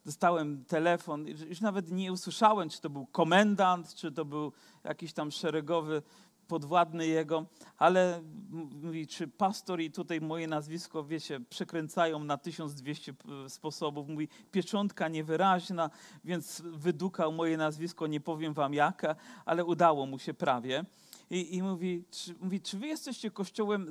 Dostałem 0.05 0.65
telefon, 0.65 1.27
już 1.27 1.61
nawet 1.61 1.91
nie 1.91 2.13
usłyszałem, 2.13 2.69
czy 2.69 2.81
to 2.81 2.91
był 2.91 3.07
komendant, 3.07 3.95
czy 3.95 4.13
to 4.13 4.25
był 4.25 4.53
jakiś 4.85 5.13
tam 5.13 5.31
szeregowy 5.31 6.03
podwładny 6.53 7.07
jego, 7.07 7.47
ale 7.79 8.23
mówi, 8.83 9.07
czy 9.07 9.29
pastor 9.29 9.81
i 9.81 9.91
tutaj 9.91 10.21
moje 10.21 10.47
nazwisko, 10.47 11.05
wiecie, 11.05 11.41
przekręcają 11.41 12.25
na 12.25 12.39
1200 12.39 13.15
sposobów. 13.49 14.09
Mówi, 14.09 14.29
pieczątka 14.51 15.09
niewyraźna, 15.09 15.91
więc 16.25 16.63
wydukał 16.65 17.33
moje 17.33 17.57
nazwisko, 17.57 18.07
nie 18.07 18.21
powiem 18.21 18.55
wam 18.55 18.75
jaka, 18.75 19.17
ale 19.45 19.65
udało 19.65 20.07
mu 20.07 20.19
się 20.19 20.35
prawie. 20.35 20.85
I, 21.31 21.57
i 21.57 21.63
mówi, 21.63 22.05
czy, 22.11 22.35
mówi, 22.41 22.61
czy 22.61 22.79
wy 22.79 22.87
jesteście 22.87 23.31
kościołem 23.31 23.87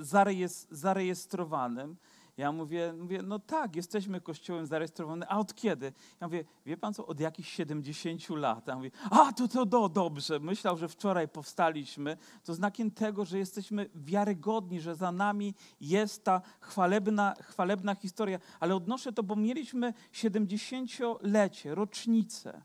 zarejestrowanym? 0.72 1.98
Ja 2.38 2.52
mówię, 2.52 2.94
mówię, 2.94 3.22
no 3.22 3.40
tak, 3.40 3.76
jesteśmy 3.76 4.22
kościołem 4.22 4.66
zarejestrowanym. 4.66 5.28
A 5.30 5.40
od 5.40 5.56
kiedy? 5.56 5.94
Ja 6.22 6.28
mówię, 6.28 6.46
wie 6.66 6.78
pan 6.78 6.94
co, 6.94 7.06
od 7.06 7.20
jakichś 7.20 7.54
70 7.54 8.30
lat. 8.30 8.68
Ja 8.68 8.76
mówię, 8.76 8.92
a 9.12 9.34
to 9.34 9.48
to 9.48 9.66
do, 9.66 9.90
dobrze. 9.90 10.40
Myślał, 10.40 10.78
że 10.78 10.88
wczoraj 10.88 11.28
powstaliśmy. 11.28 12.18
To 12.44 12.54
znakiem 12.54 12.92
tego, 12.92 13.26
że 13.26 13.38
jesteśmy 13.38 13.90
wiarygodni, 13.96 14.82
że 14.82 14.96
za 14.96 15.12
nami 15.12 15.56
jest 15.82 16.24
ta 16.24 16.42
chwalebna, 16.60 17.36
chwalebna 17.42 17.96
historia. 17.96 18.40
Ale 18.60 18.76
odnoszę 18.76 19.14
to, 19.14 19.24
bo 19.24 19.36
mieliśmy 19.36 19.94
70-lecie, 20.14 21.76
rocznicę. 21.76 22.62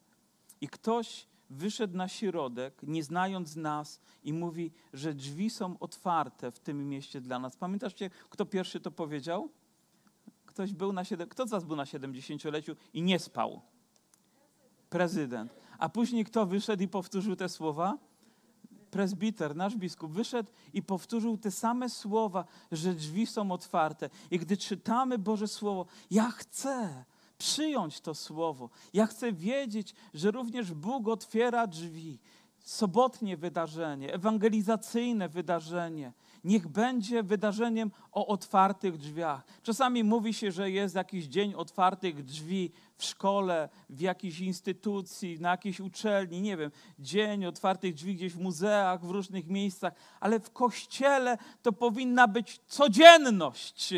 I 0.61 0.69
ktoś 0.69 1.27
wyszedł 1.51 1.97
na 1.97 2.09
środek, 2.09 2.83
nie 2.83 3.05
znając 3.05 3.57
nas, 3.57 4.01
i 4.25 4.33
mówi, 4.33 4.73
że 4.93 5.15
drzwi 5.15 5.51
są 5.51 5.79
otwarte 5.79 6.51
w 6.51 6.59
tym 6.59 6.89
mieście 6.89 7.21
dla 7.21 7.39
nas. 7.39 7.57
Pamiętacie, 7.57 8.11
kto 8.31 8.47
pierwszy 8.47 8.81
to 8.81 8.91
powiedział? 8.91 9.49
Ktoś 10.47 10.73
był 10.73 10.93
na 10.93 11.05
siedem... 11.05 11.29
Kto 11.29 11.47
z 11.47 11.51
was 11.51 11.65
był 11.65 11.77
na 11.77 11.85
70-leciu 11.85 12.77
i 12.95 13.03
nie 13.03 13.19
spał? 13.19 13.61
Prezydent. 14.91 15.55
A 15.79 15.89
później 15.89 16.25
kto 16.25 16.47
wyszedł 16.47 16.83
i 16.83 16.89
powtórzył 16.89 17.37
te 17.37 17.49
słowa? 17.49 17.99
Prezbiter, 18.91 19.57
nasz 19.57 19.77
biskup, 19.77 20.13
wyszedł 20.13 20.51
i 20.73 20.83
powtórzył 20.83 21.39
te 21.39 21.51
same 21.51 21.91
słowa, 21.91 22.45
że 22.73 22.95
drzwi 22.95 23.27
są 23.27 23.53
otwarte. 23.53 24.11
I 24.31 24.39
gdy 24.39 24.57
czytamy 24.57 25.19
Boże 25.19 25.49
Słowo, 25.49 25.87
ja 26.11 26.31
chcę, 26.31 27.05
przyjąć 27.38 28.01
to 28.01 28.14
słowo. 28.14 28.70
Ja 28.92 29.07
chcę 29.07 29.33
wiedzieć, 29.33 29.94
że 30.14 30.31
również 30.31 30.72
Bóg 30.72 31.09
otwiera 31.09 31.66
drzwi. 31.66 32.18
Sobotnie 32.59 33.37
wydarzenie, 33.37 34.14
ewangelizacyjne 34.14 35.29
wydarzenie, 35.29 36.12
niech 36.44 36.68
będzie 36.68 37.22
wydarzeniem 37.22 37.90
o 38.12 38.27
otwartych 38.27 38.96
drzwiach. 38.96 39.46
Czasami 39.62 40.05
mówi 40.05 40.35
się, 40.35 40.53
że 40.53 40.70
jest 40.70 40.94
jakiś 40.94 41.25
dzień 41.25 41.55
otwartych 41.55 42.25
drzwi 42.25 42.72
w 42.96 43.05
szkole, 43.05 43.68
w 43.90 44.01
jakiejś 44.01 44.40
instytucji, 44.40 45.40
na 45.40 45.51
jakiejś 45.51 45.81
uczelni, 45.81 46.40
nie 46.40 46.57
wiem, 46.57 46.70
dzień 46.99 47.46
otwartych 47.46 47.94
drzwi 47.94 48.14
gdzieś 48.14 48.33
w 48.33 48.40
muzeach, 48.40 49.05
w 49.05 49.11
różnych 49.11 49.46
miejscach, 49.46 49.92
ale 50.20 50.40
w 50.40 50.51
kościele 50.51 51.38
to 51.62 51.72
powinna 51.72 52.29
być 52.29 52.61
codzienność 52.66 53.94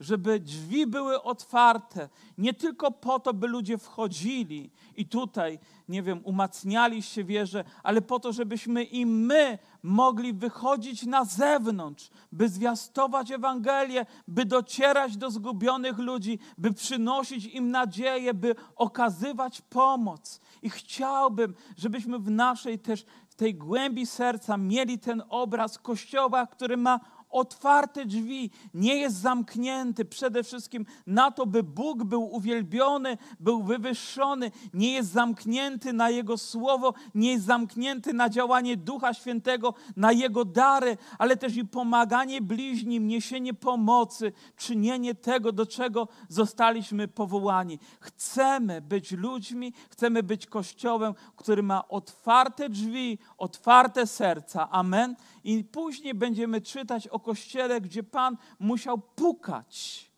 żeby 0.00 0.40
drzwi 0.40 0.86
były 0.86 1.22
otwarte, 1.22 2.08
nie 2.38 2.54
tylko 2.54 2.90
po 2.90 3.20
to, 3.20 3.34
by 3.34 3.48
ludzie 3.48 3.78
wchodzili 3.78 4.70
i 4.96 5.06
tutaj, 5.06 5.58
nie 5.88 6.02
wiem, 6.02 6.20
umacniali 6.24 7.02
się 7.02 7.24
wierze, 7.24 7.64
ale 7.82 8.02
po 8.02 8.20
to, 8.20 8.32
żebyśmy 8.32 8.84
i 8.84 9.06
my 9.06 9.58
mogli 9.82 10.32
wychodzić 10.32 11.06
na 11.06 11.24
zewnątrz, 11.24 12.10
by 12.32 12.48
zwiastować 12.48 13.30
Ewangelię, 13.30 14.06
by 14.28 14.44
docierać 14.44 15.16
do 15.16 15.30
zgubionych 15.30 15.98
ludzi, 15.98 16.38
by 16.58 16.72
przynosić 16.72 17.44
im 17.44 17.70
nadzieję, 17.70 18.34
by 18.34 18.54
okazywać 18.76 19.60
pomoc. 19.60 20.40
I 20.62 20.70
chciałbym, 20.70 21.54
żebyśmy 21.76 22.18
w 22.18 22.30
naszej 22.30 22.78
też 22.78 23.04
tej 23.36 23.54
głębi 23.54 24.06
serca 24.06 24.56
mieli 24.56 24.98
ten 24.98 25.22
obraz 25.28 25.78
kościoła, 25.78 26.46
który 26.46 26.76
ma 26.76 27.00
otwarte 27.30 28.06
drzwi, 28.06 28.50
nie 28.74 28.96
jest 28.96 29.16
zamknięty 29.16 30.04
przede 30.04 30.42
wszystkim 30.42 30.86
na 31.06 31.30
to, 31.30 31.46
by 31.46 31.62
Bóg 31.62 32.04
był 32.04 32.34
uwielbiony, 32.34 33.18
był 33.40 33.62
wywyższony, 33.62 34.50
nie 34.74 34.92
jest 34.92 35.10
zamknięty 35.10 35.92
na 35.92 36.10
Jego 36.10 36.38
słowo, 36.38 36.94
nie 37.14 37.32
jest 37.32 37.44
zamknięty 37.44 38.12
na 38.12 38.28
działanie 38.28 38.76
Ducha 38.76 39.14
Świętego, 39.14 39.74
na 39.96 40.12
Jego 40.12 40.44
dary, 40.44 40.96
ale 41.18 41.36
też 41.36 41.56
i 41.56 41.64
pomaganie 41.64 42.42
bliźnim, 42.42 43.08
niesienie 43.08 43.54
pomocy, 43.54 44.32
czynienie 44.56 45.14
tego, 45.14 45.52
do 45.52 45.66
czego 45.66 46.08
zostaliśmy 46.28 47.08
powołani. 47.08 47.78
Chcemy 48.00 48.80
być 48.80 49.12
ludźmi, 49.12 49.72
chcemy 49.90 50.22
być 50.22 50.46
Kościołem, 50.46 51.14
który 51.36 51.62
ma 51.62 51.88
otwarte 51.88 52.68
drzwi, 52.68 53.18
otwarte 53.38 54.06
serca. 54.06 54.70
Amen. 54.70 55.16
I 55.44 55.64
później 55.64 56.14
będziemy 56.14 56.60
czytać 56.60 57.08
o 57.08 57.19
kościele, 57.20 57.80
gdzie 57.80 58.02
Pan 58.02 58.36
musiał 58.58 58.98
pukać. 58.98 60.10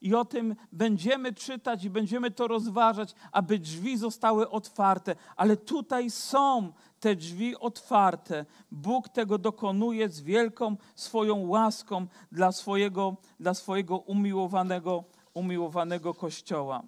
I 0.00 0.14
o 0.14 0.24
tym 0.24 0.56
będziemy 0.72 1.32
czytać 1.32 1.84
i 1.84 1.90
będziemy 1.90 2.30
to 2.30 2.48
rozważać, 2.48 3.14
aby 3.32 3.58
drzwi 3.58 3.96
zostały 3.96 4.50
otwarte. 4.50 5.16
Ale 5.36 5.56
tutaj 5.56 6.10
są 6.10 6.72
te 7.00 7.16
drzwi 7.16 7.56
otwarte. 7.56 8.46
Bóg 8.70 9.08
tego 9.08 9.38
dokonuje 9.38 10.08
z 10.08 10.20
wielką 10.20 10.76
swoją 10.94 11.46
łaską 11.46 12.06
dla 12.32 12.52
swojego, 12.52 13.16
dla 13.40 13.54
swojego 13.54 13.98
umiłowanego, 13.98 15.04
umiłowanego 15.34 16.14
kościoła. 16.14 16.82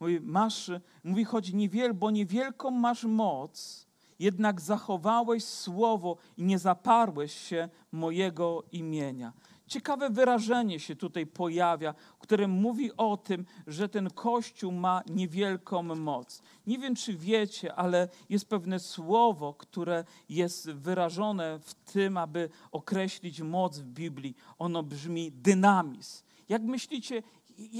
Mówi, 0.00 0.20
masz, 0.20 0.70
mówi, 1.04 1.24
choć 1.24 1.52
niewiel, 1.52 1.94
bo 1.94 2.10
niewielką 2.10 2.70
masz 2.70 3.04
moc, 3.04 3.85
jednak 4.18 4.60
zachowałeś 4.60 5.44
słowo 5.44 6.16
i 6.36 6.42
nie 6.42 6.58
zaparłeś 6.58 7.32
się 7.32 7.68
mojego 7.92 8.64
imienia. 8.72 9.32
Ciekawe 9.66 10.10
wyrażenie 10.10 10.80
się 10.80 10.96
tutaj 10.96 11.26
pojawia, 11.26 11.94
które 12.18 12.48
mówi 12.48 12.96
o 12.96 13.16
tym, 13.16 13.44
że 13.66 13.88
ten 13.88 14.10
Kościół 14.10 14.72
ma 14.72 15.02
niewielką 15.06 15.82
moc. 15.82 16.42
Nie 16.66 16.78
wiem, 16.78 16.94
czy 16.94 17.14
wiecie, 17.14 17.74
ale 17.74 18.08
jest 18.28 18.48
pewne 18.48 18.80
słowo, 18.80 19.54
które 19.54 20.04
jest 20.28 20.70
wyrażone 20.70 21.58
w 21.58 21.74
tym, 21.74 22.16
aby 22.16 22.48
określić 22.72 23.40
moc 23.40 23.78
w 23.78 23.86
Biblii. 23.86 24.36
Ono 24.58 24.82
brzmi 24.82 25.32
dynamizm. 25.32 26.24
Jak 26.48 26.62
myślicie, 26.62 27.22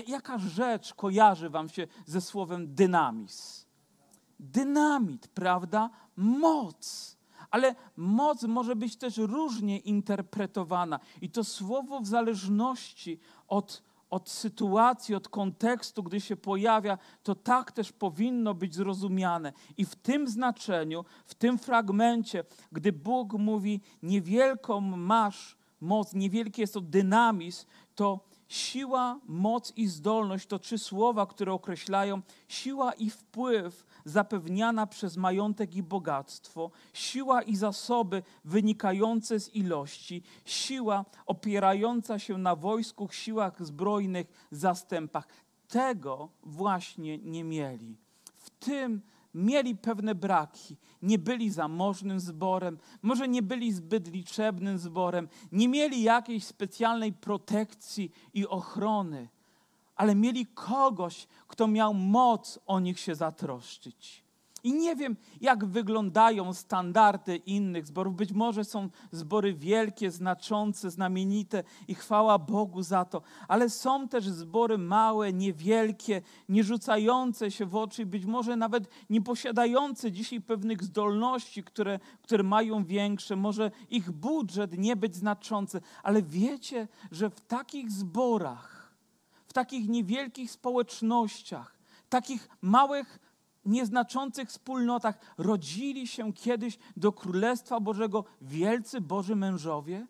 jaka 0.06 0.38
rzecz 0.38 0.94
kojarzy 0.94 1.50
wam 1.50 1.68
się 1.68 1.86
ze 2.06 2.20
słowem 2.20 2.74
dynamizm? 2.74 3.66
dynamit, 4.40 5.28
prawda? 5.28 5.90
Moc. 6.16 7.16
Ale 7.50 7.74
moc 7.96 8.42
może 8.42 8.76
być 8.76 8.96
też 8.96 9.16
różnie 9.16 9.78
interpretowana. 9.78 11.00
I 11.22 11.30
to 11.30 11.44
słowo 11.44 12.00
w 12.00 12.06
zależności 12.06 13.20
od, 13.48 13.82
od 14.10 14.30
sytuacji, 14.30 15.14
od 15.14 15.28
kontekstu, 15.28 16.02
gdy 16.02 16.20
się 16.20 16.36
pojawia, 16.36 16.98
to 17.22 17.34
tak 17.34 17.72
też 17.72 17.92
powinno 17.92 18.54
być 18.54 18.74
zrozumiane. 18.74 19.52
I 19.76 19.84
w 19.84 19.94
tym 19.94 20.28
znaczeniu, 20.28 21.04
w 21.26 21.34
tym 21.34 21.58
fragmencie, 21.58 22.44
gdy 22.72 22.92
Bóg 22.92 23.32
mówi, 23.32 23.80
niewielką 24.02 24.80
masz 24.80 25.56
moc, 25.80 26.12
niewielki 26.12 26.60
jest 26.60 26.74
to 26.74 26.80
dynamizm, 26.80 27.66
to 27.94 28.20
siła, 28.48 29.20
moc 29.24 29.72
i 29.76 29.86
zdolność 29.86 30.46
to 30.46 30.58
trzy 30.58 30.78
słowa, 30.78 31.26
które 31.26 31.52
określają 31.52 32.22
siła 32.48 32.92
i 32.92 33.10
wpływ 33.10 33.86
zapewniana 34.06 34.86
przez 34.86 35.16
majątek 35.16 35.74
i 35.74 35.82
bogactwo, 35.82 36.70
siła 36.92 37.42
i 37.42 37.56
zasoby 37.56 38.22
wynikające 38.44 39.40
z 39.40 39.54
ilości, 39.54 40.22
siła 40.44 41.04
opierająca 41.26 42.18
się 42.18 42.38
na 42.38 42.56
wojsku, 42.56 43.08
siłach 43.10 43.66
zbrojnych, 43.66 44.46
zastępach. 44.50 45.28
Tego 45.68 46.28
właśnie 46.42 47.18
nie 47.18 47.44
mieli. 47.44 47.96
W 48.34 48.50
tym 48.50 49.02
mieli 49.34 49.76
pewne 49.76 50.14
braki. 50.14 50.76
Nie 51.02 51.18
byli 51.18 51.50
zamożnym 51.50 52.20
zborem, 52.20 52.78
może 53.02 53.28
nie 53.28 53.42
byli 53.42 53.72
zbyt 53.72 54.12
liczebnym 54.12 54.78
zborem, 54.78 55.28
nie 55.52 55.68
mieli 55.68 56.02
jakiejś 56.02 56.44
specjalnej 56.44 57.12
protekcji 57.12 58.12
i 58.34 58.46
ochrony 58.46 59.28
ale 59.96 60.14
mieli 60.14 60.46
kogoś, 60.46 61.26
kto 61.48 61.66
miał 61.66 61.94
moc 61.94 62.58
o 62.66 62.80
nich 62.80 63.00
się 63.00 63.14
zatroszczyć. 63.14 64.26
I 64.66 64.72
nie 64.72 64.96
wiem, 64.96 65.16
jak 65.40 65.64
wyglądają 65.64 66.54
standardy 66.54 67.36
innych 67.36 67.86
zborów. 67.86 68.16
Być 68.16 68.32
może 68.32 68.64
są 68.64 68.88
zbory 69.10 69.54
wielkie, 69.54 70.10
znaczące, 70.10 70.90
znamienite 70.90 71.64
i 71.88 71.94
chwała 71.94 72.38
Bogu 72.38 72.82
za 72.82 73.04
to, 73.04 73.22
ale 73.48 73.70
są 73.70 74.08
też 74.08 74.28
zbory 74.28 74.78
małe, 74.78 75.32
niewielkie, 75.32 76.22
nie 76.48 76.64
rzucające 76.64 77.50
się 77.50 77.66
w 77.66 77.76
oczy, 77.76 78.06
być 78.06 78.24
może 78.24 78.56
nawet 78.56 78.88
nie 79.10 79.22
posiadające 79.22 80.12
dzisiaj 80.12 80.40
pewnych 80.40 80.82
zdolności, 80.82 81.64
które, 81.64 81.98
które 82.22 82.42
mają 82.42 82.84
większe. 82.84 83.36
Może 83.36 83.70
ich 83.90 84.10
budżet 84.10 84.78
nie 84.78 84.96
być 84.96 85.16
znaczący, 85.16 85.80
ale 86.02 86.22
wiecie, 86.22 86.88
że 87.10 87.30
w 87.30 87.40
takich 87.40 87.90
zborach 87.90 88.75
takich 89.56 89.88
niewielkich 89.88 90.50
społecznościach, 90.50 91.78
takich 92.08 92.48
małych, 92.62 93.18
nieznaczących 93.64 94.48
wspólnotach 94.48 95.18
rodzili 95.38 96.06
się 96.06 96.32
kiedyś 96.32 96.78
do 96.96 97.12
Królestwa 97.12 97.80
Bożego 97.80 98.24
wielcy 98.40 99.00
Boży 99.00 99.36
mężowie? 99.36 100.06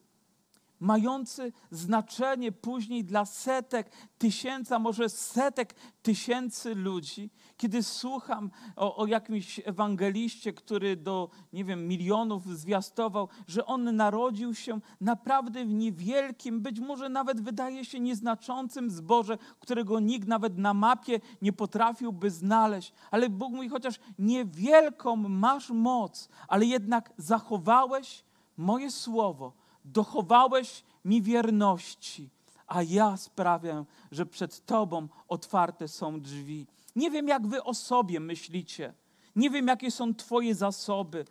Mający 0.80 1.52
znaczenie 1.70 2.52
później 2.52 3.04
dla 3.04 3.24
setek, 3.24 3.90
tysięcy, 4.18 4.78
może 4.78 5.08
setek 5.08 5.74
tysięcy 6.02 6.74
ludzi. 6.74 7.30
Kiedy 7.56 7.82
słucham 7.82 8.50
o, 8.76 8.96
o, 8.96 9.06
jakimś 9.06 9.60
ewangeliście, 9.64 10.52
który 10.52 10.96
do, 10.96 11.30
nie 11.52 11.64
wiem, 11.64 11.88
milionów 11.88 12.46
zwiastował, 12.46 13.28
że 13.46 13.66
on 13.66 13.96
narodził 13.96 14.54
się 14.54 14.80
naprawdę 15.00 15.64
w 15.64 15.74
niewielkim, 15.74 16.60
być 16.60 16.80
może 16.80 17.08
nawet 17.08 17.40
wydaje 17.40 17.84
się 17.84 18.00
nieznaczącym 18.00 18.90
zborze, 18.90 19.38
którego 19.60 20.00
nikt 20.00 20.28
nawet 20.28 20.58
na 20.58 20.74
mapie 20.74 21.20
nie 21.42 21.52
potrafiłby 21.52 22.30
znaleźć. 22.30 22.92
Ale 23.10 23.28
Bóg 23.28 23.52
mówi, 23.52 23.68
chociaż 23.68 24.00
niewielką 24.18 25.16
masz 25.16 25.70
moc, 25.70 26.28
ale 26.48 26.66
jednak 26.66 27.12
zachowałeś 27.16 28.24
moje 28.56 28.90
słowo 28.90 29.65
dochowałeś 29.86 30.82
mi 31.04 31.22
wierności, 31.22 32.30
a 32.66 32.82
ja 32.82 33.16
sprawię, 33.16 33.84
że 34.10 34.26
przed 34.26 34.66
Tobą 34.66 35.08
otwarte 35.28 35.88
są 35.88 36.20
drzwi. 36.20 36.66
Nie 36.96 37.10
wiem, 37.10 37.28
jak 37.28 37.46
Wy 37.46 37.62
o 37.62 37.74
sobie 37.74 38.20
myślicie. 38.20 38.94
Nie 39.36 39.50
wiem, 39.50 39.66
jakie 39.66 39.90
są 39.90 40.14
Twoje 40.14 40.54
zasoby, 40.54 41.24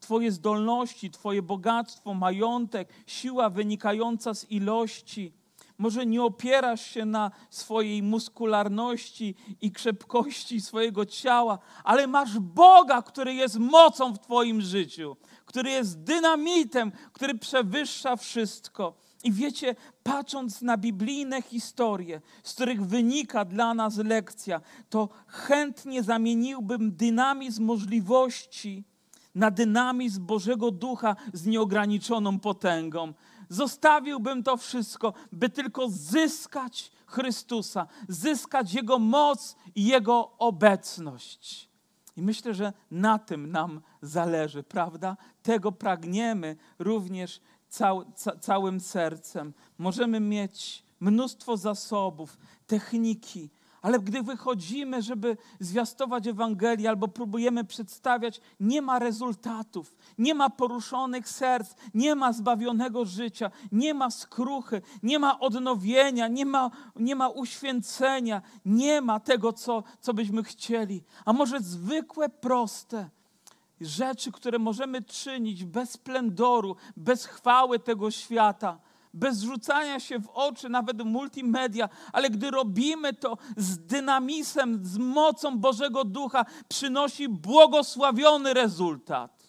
Twoje 0.00 0.32
zdolności, 0.32 1.10
Twoje 1.10 1.42
bogactwo, 1.42 2.14
majątek, 2.14 2.88
siła 3.06 3.50
wynikająca 3.50 4.34
z 4.34 4.50
ilości. 4.50 5.32
Może 5.80 6.06
nie 6.06 6.22
opierasz 6.22 6.86
się 6.86 7.04
na 7.04 7.30
swojej 7.50 8.02
muskularności 8.02 9.34
i 9.60 9.72
krzepkości 9.72 10.60
swojego 10.60 11.06
ciała, 11.06 11.58
ale 11.84 12.06
masz 12.06 12.38
Boga, 12.38 13.02
który 13.02 13.34
jest 13.34 13.58
mocą 13.58 14.12
w 14.12 14.18
Twoim 14.18 14.60
życiu 14.60 15.16
który 15.50 15.70
jest 15.70 16.02
dynamitem, 16.02 16.92
który 17.12 17.34
przewyższa 17.34 18.16
wszystko. 18.16 18.94
I 19.24 19.32
wiecie, 19.32 19.76
patrząc 20.02 20.62
na 20.62 20.76
biblijne 20.76 21.42
historie, 21.42 22.20
z 22.42 22.54
których 22.54 22.86
wynika 22.86 23.44
dla 23.44 23.74
nas 23.74 23.96
lekcja, 23.96 24.60
to 24.90 25.08
chętnie 25.26 26.02
zamieniłbym 26.02 26.96
dynamizm 26.96 27.64
możliwości 27.64 28.84
na 29.34 29.50
dynamizm 29.50 30.26
Bożego 30.26 30.70
Ducha 30.70 31.16
z 31.32 31.46
nieograniczoną 31.46 32.38
potęgą. 32.38 33.12
Zostawiłbym 33.50 34.42
to 34.42 34.56
wszystko, 34.56 35.14
by 35.32 35.48
tylko 35.48 35.88
zyskać 35.88 36.92
Chrystusa, 37.06 37.86
zyskać 38.08 38.74
Jego 38.74 38.98
moc 38.98 39.56
i 39.74 39.84
Jego 39.84 40.30
obecność. 40.38 41.68
I 42.16 42.22
myślę, 42.22 42.54
że 42.54 42.72
na 42.90 43.18
tym 43.18 43.50
nam 43.50 43.80
zależy, 44.02 44.62
prawda? 44.62 45.16
Tego 45.42 45.72
pragniemy 45.72 46.56
również 46.78 47.40
cał, 47.68 48.12
ca, 48.14 48.36
całym 48.36 48.80
sercem. 48.80 49.52
Możemy 49.78 50.20
mieć 50.20 50.84
mnóstwo 51.00 51.56
zasobów, 51.56 52.38
techniki, 52.66 53.50
ale 53.82 53.98
gdy 53.98 54.22
wychodzimy, 54.22 55.02
żeby 55.02 55.36
zwiastować 55.60 56.26
Ewangelię 56.26 56.88
albo 56.88 57.08
próbujemy 57.08 57.64
przedstawiać, 57.64 58.40
nie 58.60 58.82
ma 58.82 58.98
rezultatów, 58.98 59.96
nie 60.18 60.34
ma 60.34 60.50
poruszonych 60.50 61.28
serc, 61.28 61.74
nie 61.94 62.14
ma 62.14 62.32
zbawionego 62.32 63.04
życia, 63.04 63.50
nie 63.72 63.94
ma 63.94 64.10
skruchy, 64.10 64.82
nie 65.02 65.18
ma 65.18 65.40
odnowienia, 65.40 66.28
nie 66.28 66.46
ma, 66.46 66.70
nie 66.96 67.16
ma 67.16 67.28
uświęcenia, 67.28 68.42
nie 68.64 69.00
ma 69.00 69.20
tego, 69.20 69.52
co, 69.52 69.82
co 70.00 70.14
byśmy 70.14 70.42
chcieli. 70.42 71.02
A 71.24 71.32
może 71.32 71.60
zwykłe, 71.60 72.28
proste 72.28 73.08
rzeczy, 73.80 74.32
które 74.32 74.58
możemy 74.58 75.02
czynić 75.02 75.64
bez 75.64 75.90
splendoru, 75.90 76.76
bez 76.96 77.26
chwały 77.26 77.78
tego 77.78 78.10
świata, 78.10 78.78
bez 79.14 79.40
rzucania 79.40 80.00
się 80.00 80.18
w 80.18 80.28
oczy, 80.28 80.68
nawet 80.68 81.04
multimedia, 81.04 81.88
ale 82.12 82.30
gdy 82.30 82.50
robimy 82.50 83.12
to 83.12 83.38
z 83.56 83.78
dynamizmem, 83.78 84.84
z 84.84 84.98
mocą 84.98 85.58
Bożego 85.58 86.04
Ducha, 86.04 86.44
przynosi 86.68 87.28
błogosławiony 87.28 88.54
rezultat. 88.54 89.40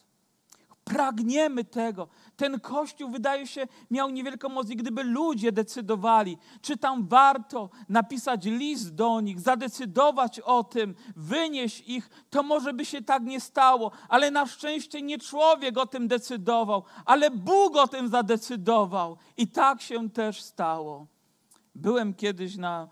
Pragniemy 0.83 1.63
tego. 1.63 2.07
Ten 2.41 2.59
kościół, 2.59 3.09
wydaje 3.09 3.47
się, 3.47 3.67
miał 3.91 4.09
niewielką 4.09 4.49
moc. 4.49 4.69
I 4.69 4.75
gdyby 4.75 5.03
ludzie 5.03 5.51
decydowali, 5.51 6.37
czy 6.61 6.77
tam 6.77 7.07
warto 7.07 7.69
napisać 7.89 8.45
list 8.45 8.95
do 8.95 9.21
nich, 9.21 9.39
zadecydować 9.39 10.39
o 10.39 10.63
tym, 10.63 10.95
wynieść 11.15 11.83
ich, 11.87 12.09
to 12.29 12.43
może 12.43 12.73
by 12.73 12.85
się 12.85 13.01
tak 13.01 13.23
nie 13.23 13.39
stało. 13.39 13.91
Ale 14.09 14.31
na 14.31 14.45
szczęście 14.45 15.01
nie 15.01 15.17
człowiek 15.17 15.77
o 15.77 15.85
tym 15.85 16.07
decydował, 16.07 16.83
ale 17.05 17.31
Bóg 17.31 17.75
o 17.75 17.87
tym 17.87 18.07
zadecydował. 18.07 19.17
I 19.37 19.47
tak 19.47 19.81
się 19.81 20.09
też 20.09 20.41
stało. 20.41 21.07
Byłem 21.75 22.13
kiedyś 22.13 22.57
na 22.57 22.87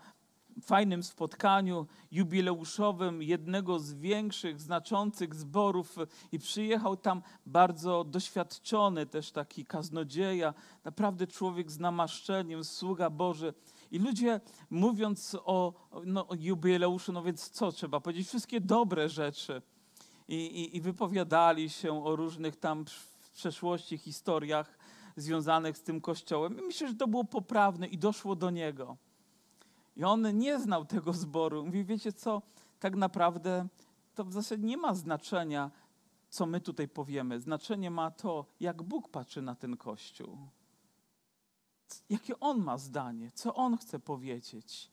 fajnym 0.62 1.02
spotkaniu 1.02 1.86
jubileuszowym 2.12 3.22
jednego 3.22 3.78
z 3.78 3.92
większych, 3.92 4.60
znaczących 4.60 5.34
zborów 5.34 5.96
i 6.32 6.38
przyjechał 6.38 6.96
tam 6.96 7.22
bardzo 7.46 8.04
doświadczony 8.04 9.06
też 9.06 9.30
taki 9.30 9.66
kaznodzieja, 9.66 10.54
naprawdę 10.84 11.26
człowiek 11.26 11.70
z 11.70 11.78
namaszczeniem, 11.78 12.64
sługa 12.64 13.10
Boży. 13.10 13.54
I 13.90 13.98
ludzie 13.98 14.40
mówiąc 14.70 15.36
o, 15.44 15.72
no, 16.04 16.28
o 16.28 16.34
jubileuszu, 16.34 17.12
no 17.12 17.22
więc 17.22 17.50
co 17.50 17.72
trzeba 17.72 18.00
powiedzieć? 18.00 18.28
Wszystkie 18.28 18.60
dobre 18.60 19.08
rzeczy. 19.08 19.62
I, 20.28 20.34
i, 20.34 20.76
I 20.76 20.80
wypowiadali 20.80 21.70
się 21.70 22.04
o 22.04 22.16
różnych 22.16 22.56
tam 22.56 22.84
w 22.84 23.30
przeszłości 23.30 23.98
historiach 23.98 24.78
związanych 25.16 25.78
z 25.78 25.82
tym 25.82 26.00
kościołem. 26.00 26.58
I 26.58 26.62
myślę, 26.62 26.88
że 26.88 26.94
to 26.94 27.08
było 27.08 27.24
poprawne 27.24 27.86
i 27.86 27.98
doszło 27.98 28.36
do 28.36 28.50
niego. 28.50 28.96
I 30.00 30.04
on 30.04 30.38
nie 30.38 30.60
znał 30.60 30.84
tego 30.84 31.12
zboru. 31.12 31.66
Mówi, 31.66 31.84
wiecie 31.84 32.12
co, 32.12 32.42
tak 32.78 32.96
naprawdę 32.96 33.66
to 34.14 34.24
w 34.24 34.32
zasadzie 34.32 34.62
nie 34.62 34.76
ma 34.76 34.94
znaczenia, 34.94 35.70
co 36.28 36.46
my 36.46 36.60
tutaj 36.60 36.88
powiemy. 36.88 37.40
Znaczenie 37.40 37.90
ma 37.90 38.10
to, 38.10 38.46
jak 38.60 38.82
Bóg 38.82 39.08
patrzy 39.08 39.42
na 39.42 39.54
ten 39.54 39.76
Kościół. 39.76 40.38
Jakie 42.10 42.40
On 42.40 42.62
ma 42.62 42.78
zdanie, 42.78 43.30
co 43.30 43.54
On 43.54 43.76
chce 43.76 43.98
powiedzieć. 43.98 44.90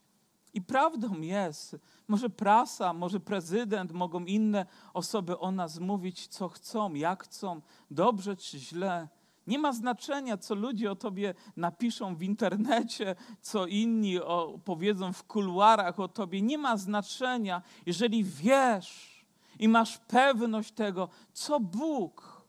I 0.54 0.62
prawdą 0.62 1.22
jest, 1.22 1.78
może 2.08 2.30
prasa, 2.30 2.94
może 2.94 3.20
prezydent, 3.20 3.92
mogą 3.92 4.26
inne 4.26 4.66
osoby 4.94 5.40
o 5.40 5.52
nas 5.52 5.80
mówić, 5.80 6.28
co 6.28 6.50
chcą, 6.50 6.94
jak 6.94 7.24
chcą, 7.24 7.62
dobrze 7.92 8.36
czy 8.36 8.60
źle. 8.60 9.08
Nie 9.48 9.60
ma 9.60 9.74
znaczenia, 9.74 10.38
co 10.38 10.56
ludzie 10.56 10.92
o 10.92 10.96
tobie 10.96 11.34
napiszą 11.58 12.16
w 12.16 12.24
internecie, 12.24 13.16
co 13.42 13.66
inni 13.66 14.20
o, 14.20 14.60
powiedzą 14.66 15.14
w 15.14 15.24
kuluarach 15.24 16.00
o 16.00 16.08
tobie. 16.08 16.42
Nie 16.42 16.58
ma 16.58 16.78
znaczenia, 16.78 17.62
jeżeli 17.86 18.24
wiesz 18.24 19.26
i 19.60 19.68
masz 19.68 19.98
pewność 19.98 20.72
tego, 20.72 21.10
co 21.34 21.60
Bóg 21.60 22.42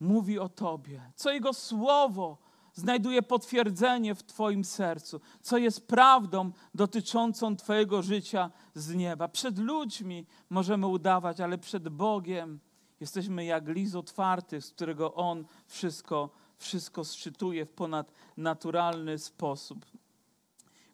mówi 0.00 0.38
o 0.38 0.48
tobie, 0.48 1.02
co 1.14 1.30
Jego 1.30 1.52
słowo 1.52 2.38
znajduje 2.74 3.22
potwierdzenie 3.22 4.14
w 4.14 4.22
Twoim 4.22 4.64
sercu, 4.64 5.20
co 5.40 5.58
jest 5.58 5.86
prawdą 5.86 6.52
dotyczącą 6.74 7.56
Twojego 7.56 8.02
życia 8.02 8.50
z 8.74 8.94
nieba. 8.94 9.28
Przed 9.28 9.58
ludźmi 9.58 10.26
możemy 10.50 10.86
udawać, 10.86 11.40
ale 11.40 11.58
przed 11.58 11.88
Bogiem 11.88 12.60
Jesteśmy 13.04 13.44
jak 13.44 13.68
list 13.68 13.94
otwarty, 13.94 14.60
z 14.60 14.70
którego 14.70 15.14
On 15.14 15.44
wszystko, 15.66 16.30
wszystko 16.56 17.04
zczytuje 17.04 17.66
w 17.66 17.72
ponadnaturalny 17.72 19.18
sposób. 19.18 19.86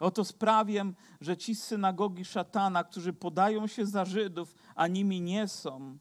Oto 0.00 0.24
sprawię, 0.24 0.92
że 1.20 1.36
ci 1.36 1.54
z 1.54 1.62
synagogi 1.62 2.24
szatana, 2.24 2.84
którzy 2.84 3.12
podają 3.12 3.66
się 3.66 3.86
za 3.86 4.04
Żydów, 4.04 4.54
a 4.74 4.86
nimi 4.86 5.20
nie 5.20 5.48
są, 5.48 5.98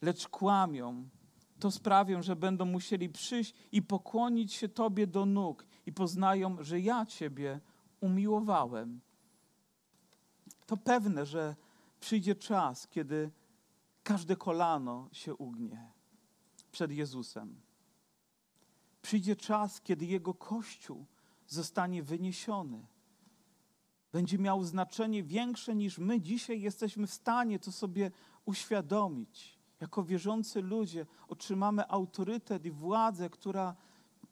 lecz 0.00 0.28
kłamią, 0.28 1.08
to 1.60 1.70
sprawię, 1.70 2.22
że 2.22 2.36
będą 2.36 2.64
musieli 2.64 3.08
przyjść 3.08 3.54
i 3.72 3.82
pokłonić 3.82 4.52
się 4.52 4.68
Tobie 4.68 5.06
do 5.06 5.26
nóg 5.26 5.66
i 5.86 5.92
poznają, 5.92 6.56
że 6.60 6.80
ja 6.80 7.06
Ciebie 7.06 7.60
umiłowałem. 8.00 9.00
To 10.66 10.76
pewne, 10.76 11.26
że 11.26 11.56
przyjdzie 12.00 12.34
czas, 12.34 12.88
kiedy 12.88 13.30
każde 14.02 14.36
kolano 14.36 15.08
się 15.12 15.34
ugnie 15.34 15.92
przed 16.72 16.92
Jezusem. 16.92 17.60
Przyjdzie 19.02 19.36
czas, 19.36 19.80
kiedy 19.80 20.06
Jego 20.06 20.34
Kościół 20.34 21.06
zostanie 21.46 22.02
wyniesiony. 22.02 22.86
Będzie 24.12 24.38
miał 24.38 24.64
znaczenie 24.64 25.22
większe 25.22 25.74
niż 25.74 25.98
my 25.98 26.20
dzisiaj 26.20 26.60
jesteśmy 26.60 27.06
w 27.06 27.12
stanie 27.12 27.58
to 27.58 27.72
sobie 27.72 28.10
uświadomić. 28.44 29.58
Jako 29.80 30.04
wierzący 30.04 30.62
ludzie 30.62 31.06
otrzymamy 31.28 31.88
autorytet 31.88 32.64
i 32.64 32.70
władzę, 32.70 33.30
która 33.30 33.76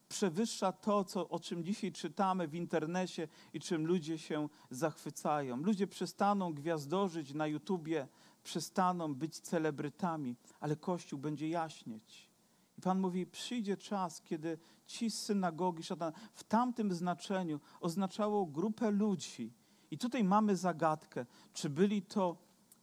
przewyższa 0.09 0.73
to, 0.73 1.05
co, 1.05 1.29
o 1.29 1.41
czym 1.41 1.65
dzisiaj 1.65 1.93
czytamy 1.93 2.49
w 2.49 2.55
internecie 2.55 3.29
i 3.53 3.61
czym 3.61 3.87
ludzie 3.87 4.19
się 4.19 4.49
zachwycają. 4.71 5.57
Ludzie 5.57 5.87
przestaną 5.87 6.55
gwiazdorzyć 6.55 7.35
na 7.35 7.47
YouTubie, 7.47 8.09
przestaną 8.43 9.15
być 9.15 9.41
celebrytami, 9.41 10.37
ale 10.61 10.77
Kościół 10.77 11.19
będzie 11.19 11.49
jaśnieć. 11.49 12.31
I 12.79 12.83
Pan 12.83 13.01
mówi, 13.01 13.27
przyjdzie 13.27 13.77
czas, 13.77 14.23
kiedy 14.23 14.59
ci 14.87 15.11
z 15.11 15.23
synagogi 15.23 15.83
szatana 15.83 16.13
w 16.35 16.45
tamtym 16.45 16.93
znaczeniu 16.95 17.61
oznaczało 17.81 18.47
grupę 18.47 18.91
ludzi. 18.91 19.53
I 19.91 19.99
tutaj 19.99 20.25
mamy 20.25 20.57
zagadkę, 20.57 21.27
czy 21.53 21.71
byli 21.71 22.03
to 22.03 22.37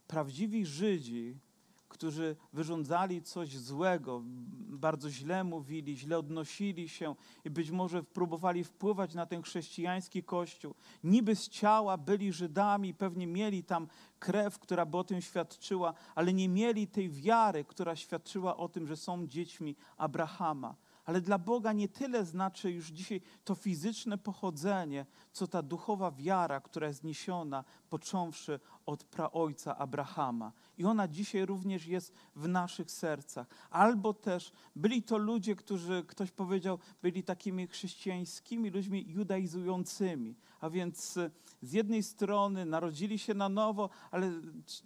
prawdziwi 0.07 0.65
Żydzi, 0.65 1.39
którzy 1.87 2.35
wyrządzali 2.53 3.21
coś 3.21 3.57
złego, 3.57 4.21
bardzo 4.69 5.09
źle 5.09 5.43
mówili, 5.43 5.97
źle 5.97 6.17
odnosili 6.17 6.89
się 6.89 7.15
i 7.45 7.49
być 7.49 7.71
może 7.71 8.03
próbowali 8.03 8.63
wpływać 8.63 9.13
na 9.13 9.25
ten 9.25 9.41
chrześcijański 9.41 10.23
kościół. 10.23 10.75
Niby 11.03 11.35
z 11.35 11.49
ciała 11.49 11.97
byli 11.97 12.33
Żydami, 12.33 12.93
pewnie 12.93 13.27
mieli 13.27 13.63
tam 13.63 13.87
krew, 14.19 14.59
która 14.59 14.85
by 14.85 14.97
o 14.97 15.03
tym 15.03 15.21
świadczyła, 15.21 15.93
ale 16.15 16.33
nie 16.33 16.49
mieli 16.49 16.87
tej 16.87 17.09
wiary, 17.09 17.63
która 17.63 17.95
świadczyła 17.95 18.57
o 18.57 18.69
tym, 18.69 18.87
że 18.87 18.97
są 18.97 19.27
dziećmi 19.27 19.75
Abrahama. 19.97 20.75
Ale 21.07 21.21
dla 21.21 21.39
Boga 21.39 21.73
nie 21.73 21.87
tyle 21.87 22.25
znaczy 22.25 22.71
już 22.71 22.87
dzisiaj 22.87 23.21
to 23.43 23.55
fizyczne 23.55 24.17
pochodzenie, 24.17 25.05
co 25.31 25.47
ta 25.47 25.61
duchowa 25.61 26.11
wiara, 26.11 26.61
która 26.61 26.87
jest 26.87 27.03
niesiona, 27.03 27.63
począwszy 27.89 28.59
od 28.87 29.03
praojca 29.03 29.77
Abrahama. 29.77 30.51
I 30.77 30.85
ona 30.85 31.07
dzisiaj 31.07 31.45
również 31.45 31.87
jest 31.87 32.13
w 32.35 32.47
naszych 32.47 32.91
sercach. 32.91 33.47
Albo 33.69 34.13
też 34.13 34.51
byli 34.75 35.03
to 35.03 35.17
ludzie, 35.17 35.55
którzy, 35.55 36.03
ktoś 36.07 36.31
powiedział, 36.31 36.79
byli 37.01 37.23
takimi 37.23 37.67
chrześcijańskimi 37.67 38.69
ludźmi 38.69 39.05
judaizującymi. 39.07 40.35
A 40.61 40.69
więc 40.69 41.17
e, 41.17 41.31
z 41.61 41.73
jednej 41.73 42.03
strony 42.03 42.65
narodzili 42.65 43.19
się 43.19 43.33
na 43.33 43.49
nowo, 43.49 43.89
ale 44.11 44.31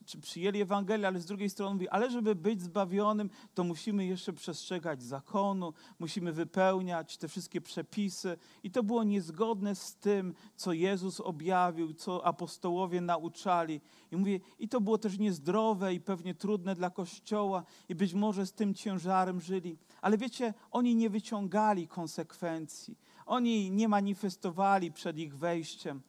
czy 0.06 0.20
przyjęli 0.22 0.62
Ewangelię, 0.62 1.08
ale 1.08 1.20
z 1.20 1.26
drugiej 1.26 1.50
strony 1.50 1.74
mówi, 1.74 1.90
ale 1.90 2.12
żeby 2.12 2.36
być 2.36 2.62
zbawionym, 2.62 3.30
to 3.54 3.64
musimy 3.64 4.06
jeszcze 4.06 4.34
przestrzegać 4.34 5.04
zakonu, 5.04 5.74
musimy 6.00 6.34
wypełniać 6.34 7.18
te 7.18 7.28
wszystkie 7.28 7.62
przepisy. 7.62 8.38
I 8.64 8.72
to 8.72 8.84
było 8.84 9.04
niezgodne 9.04 9.76
z 9.76 9.96
tym, 9.96 10.34
co 10.56 10.74
Jezus 10.74 11.20
objawił, 11.20 11.94
co 11.94 12.26
apostołowie 12.26 13.02
nauczali. 13.02 13.82
I 14.12 14.18
mówię, 14.18 14.40
i 14.60 14.70
to 14.70 14.82
było 14.82 14.98
też 14.98 15.18
niezdrowe 15.18 15.94
i 15.94 16.00
pewnie 16.00 16.36
trudne 16.36 16.76
dla 16.76 16.90
Kościoła 16.90 17.64
i 17.90 17.96
być 17.96 18.14
może 18.14 18.46
z 18.46 18.54
tym 18.54 18.74
ciężarem 18.74 19.42
żyli. 19.42 19.78
Ale 20.02 20.18
wiecie, 20.18 20.54
oni 20.72 20.96
nie 20.96 21.10
wyciągali 21.10 21.88
konsekwencji. 21.88 22.98
Oni 23.26 23.72
nie 23.72 23.88
manifestowali 23.88 24.92
przed 24.92 25.18
ich 25.18 25.38
wejściem. 25.38 26.02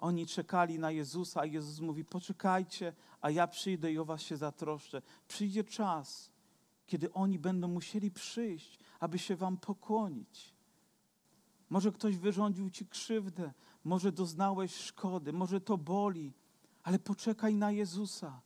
Oni 0.00 0.26
czekali 0.26 0.78
na 0.78 0.90
Jezusa, 0.90 1.40
a 1.40 1.46
Jezus 1.46 1.80
mówi: 1.80 2.04
Poczekajcie, 2.04 2.92
a 3.20 3.30
ja 3.30 3.46
przyjdę 3.46 3.92
i 3.92 3.98
o 3.98 4.04
was 4.04 4.22
się 4.22 4.36
zatroszczę. 4.36 5.02
Przyjdzie 5.28 5.64
czas, 5.64 6.30
kiedy 6.86 7.12
oni 7.12 7.38
będą 7.38 7.68
musieli 7.68 8.10
przyjść, 8.10 8.78
aby 9.00 9.18
się 9.18 9.36
wam 9.36 9.56
pokłonić. 9.56 10.54
Może 11.70 11.92
ktoś 11.92 12.16
wyrządził 12.16 12.70
ci 12.70 12.86
krzywdę, 12.86 13.52
może 13.84 14.12
doznałeś 14.12 14.74
szkody, 14.74 15.32
może 15.32 15.60
to 15.60 15.78
boli, 15.78 16.32
ale 16.82 16.98
poczekaj 16.98 17.54
na 17.54 17.70
Jezusa. 17.70 18.40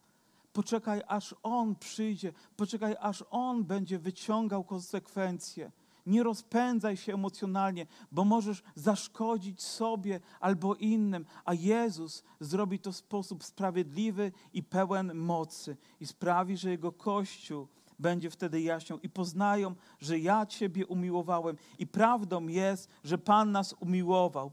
Poczekaj, 0.52 1.02
aż 1.08 1.34
On 1.42 1.76
przyjdzie, 1.76 2.32
poczekaj, 2.56 2.96
aż 3.00 3.24
On 3.30 3.64
będzie 3.64 3.98
wyciągał 3.98 4.64
konsekwencje. 4.64 5.72
Nie 6.06 6.22
rozpędzaj 6.22 6.96
się 6.96 7.14
emocjonalnie, 7.14 7.86
bo 8.12 8.24
możesz 8.24 8.62
zaszkodzić 8.74 9.62
sobie 9.62 10.20
albo 10.40 10.74
innym, 10.74 11.24
a 11.44 11.54
Jezus 11.54 12.22
zrobi 12.40 12.78
to 12.78 12.92
w 12.92 12.96
sposób 12.96 13.44
sprawiedliwy 13.44 14.32
i 14.52 14.62
pełen 14.62 15.14
mocy 15.14 15.76
i 16.00 16.06
sprawi, 16.06 16.56
że 16.56 16.70
Jego 16.70 16.92
Kościół 16.92 17.68
będzie 17.98 18.30
wtedy 18.30 18.60
jaśnią 18.60 18.98
i 18.98 19.08
poznają, 19.08 19.74
że 20.00 20.18
ja 20.18 20.46
Ciebie 20.46 20.86
umiłowałem. 20.86 21.56
I 21.78 21.86
prawdą 21.86 22.48
jest, 22.48 22.90
że 23.04 23.18
Pan 23.18 23.52
nas 23.52 23.74
umiłował. 23.80 24.52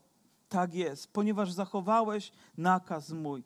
Tak 0.49 0.73
jest, 0.73 1.13
ponieważ 1.13 1.51
zachowałeś 1.51 2.31
nakaz 2.57 3.11
mój, 3.11 3.43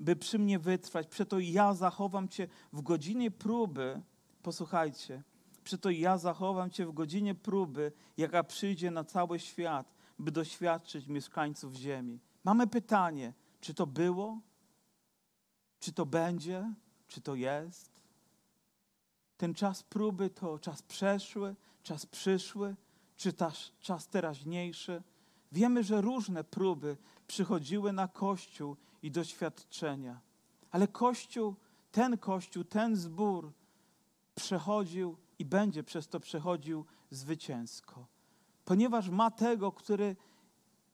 by 0.00 0.16
przy 0.16 0.38
mnie 0.38 0.58
wytrwać. 0.58 1.06
Przeto 1.06 1.38
ja 1.38 1.74
zachowam 1.74 2.28
Cię 2.28 2.48
w 2.72 2.82
godzinie 2.82 3.30
próby. 3.30 4.00
Posłuchajcie, 4.42 5.22
przeto 5.64 5.90
ja 5.90 6.18
zachowam 6.18 6.70
Cię 6.70 6.86
w 6.86 6.92
godzinie 6.92 7.34
próby, 7.34 7.92
jaka 8.16 8.44
przyjdzie 8.44 8.90
na 8.90 9.04
cały 9.04 9.38
świat, 9.38 9.94
by 10.18 10.30
doświadczyć 10.30 11.06
mieszkańców 11.06 11.74
ziemi. 11.74 12.20
Mamy 12.44 12.66
pytanie, 12.66 13.32
czy 13.60 13.74
to 13.74 13.86
było? 13.86 14.40
Czy 15.80 15.92
to 15.92 16.06
będzie? 16.06 16.74
Czy 17.08 17.20
to 17.20 17.34
jest? 17.34 17.90
Ten 19.36 19.54
czas 19.54 19.82
próby 19.82 20.30
to 20.30 20.58
czas 20.58 20.82
przeszły, 20.82 21.54
czas 21.82 22.06
przyszły, 22.06 22.76
czy 23.16 23.32
czas, 23.32 23.72
czas 23.80 24.08
teraźniejszy? 24.08 25.02
Wiemy, 25.52 25.84
że 25.84 26.00
różne 26.00 26.44
próby 26.44 26.96
przychodziły 27.26 27.92
na 27.92 28.08
Kościół 28.08 28.76
i 29.02 29.10
doświadczenia, 29.10 30.20
ale 30.70 30.88
Kościół, 30.88 31.54
ten 31.92 32.18
Kościół, 32.18 32.64
ten 32.64 32.96
zbór 32.96 33.52
przechodził 34.34 35.16
i 35.38 35.44
będzie 35.44 35.84
przez 35.84 36.08
to 36.08 36.20
przechodził 36.20 36.84
zwycięsko, 37.10 38.06
ponieważ 38.64 39.08
ma 39.08 39.30
tego, 39.30 39.72
który 39.72 40.16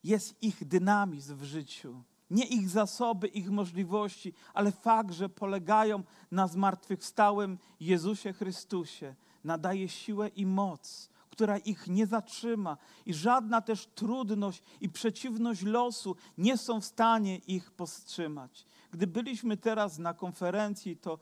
jest 0.05 0.43
ich 0.43 0.65
dynamizm 0.65 1.37
w 1.37 1.45
życiu. 1.45 2.03
Nie 2.31 2.45
ich 2.45 2.69
zasoby, 2.69 3.29
ich 3.29 3.51
możliwości, 3.51 4.35
ale 4.55 4.73
fakt, 4.73 5.13
że 5.13 5.29
polegają 5.29 6.03
na 6.31 6.49
zmartwychwstałym 6.49 7.59
Jezusie 7.81 8.33
Chrystusie, 8.33 9.15
nadaje 9.45 9.89
siłę 9.89 10.29
i 10.29 10.47
moc, 10.47 11.11
która 11.37 11.59
ich 11.59 11.87
nie 11.87 12.07
zatrzyma, 12.07 12.77
i 13.07 13.15
żadna 13.15 13.61
też 13.61 13.87
trudność 13.87 14.63
i 14.81 14.89
przeciwność 14.89 15.63
losu 15.63 16.17
nie 16.39 16.59
są 16.59 16.81
w 16.81 16.85
stanie 16.85 17.37
ich 17.37 17.71
powstrzymać. 17.71 18.67
Gdy 18.91 19.07
byliśmy 19.07 19.57
teraz 19.57 19.99
na 19.99 20.15
konferencji, 20.15 20.97
to 20.97 21.19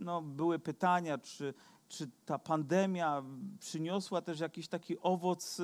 no, 0.00 0.22
były 0.22 0.58
pytania, 0.58 1.18
czy, 1.18 1.54
czy 1.88 2.10
ta 2.26 2.38
pandemia 2.38 3.22
przyniosła 3.60 4.22
też 4.22 4.40
jakiś 4.40 4.68
taki 4.68 4.98
owoc 5.00 5.60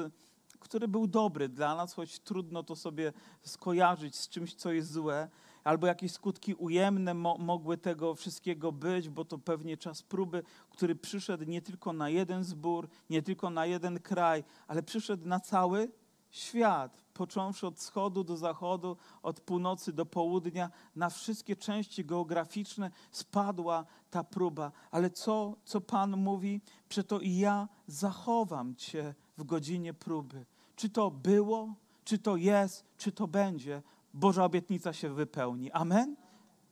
który 0.61 0.89
był 0.89 1.07
dobry 1.07 1.49
dla 1.49 1.75
nas, 1.75 1.95
choć 1.95 2.19
trudno 2.19 2.63
to 2.63 2.77
sobie 2.77 3.13
skojarzyć 3.43 4.17
z 4.17 4.29
czymś, 4.29 4.55
co 4.55 4.73
jest 4.73 4.93
złe, 4.93 5.29
albo 5.65 5.87
jakieś 5.87 6.13
skutki 6.13 6.55
ujemne 6.55 7.15
mo 7.15 7.39
mogły 7.39 7.79
tego 7.79 8.15
wszystkiego 8.15 8.73
być, 8.73 9.09
bo 9.09 9.25
to 9.25 9.39
pewnie 9.39 9.77
czas 9.77 10.03
próby, 10.03 10.43
który 10.71 10.95
przyszedł 10.95 11.45
nie 11.45 11.63
tylko 11.63 11.93
na 11.93 12.09
jeden 12.09 12.45
zbór, 12.45 12.89
nie 13.11 13.23
tylko 13.23 13.51
na 13.51 13.67
jeden 13.67 14.01
kraj, 14.01 14.45
ale 14.67 14.83
przyszedł 14.83 15.29
na 15.29 15.41
cały 15.41 15.89
świat, 16.35 17.05
począwszy 17.15 17.67
od 17.67 17.79
wschodu 17.79 18.25
do 18.25 18.37
zachodu, 18.37 18.97
od 19.23 19.41
północy 19.41 19.93
do 19.93 20.07
południa, 20.07 20.71
na 20.97 21.11
wszystkie 21.11 21.57
części 21.57 22.05
geograficzne 22.05 22.91
spadła 23.11 23.85
ta 24.11 24.25
próba. 24.25 24.73
Ale 24.91 25.11
co, 25.11 25.57
co 25.65 25.81
Pan 25.81 26.17
mówi? 26.17 26.61
Przeto 26.89 27.21
i 27.21 27.37
ja 27.37 27.69
zachowam 27.87 28.75
Cię 28.77 29.15
w 29.39 29.45
godzinie 29.45 29.95
próby. 29.95 30.47
Czy 30.77 30.91
to 30.91 31.11
było, 31.11 31.75
czy 32.05 32.19
to 32.19 32.37
jest, 32.37 32.85
czy 32.99 33.13
to 33.13 33.29
będzie, 33.29 33.83
Boża 34.15 34.45
obietnica 34.45 34.93
się 34.93 35.15
wypełni. 35.15 35.73
Amen? 35.73 36.17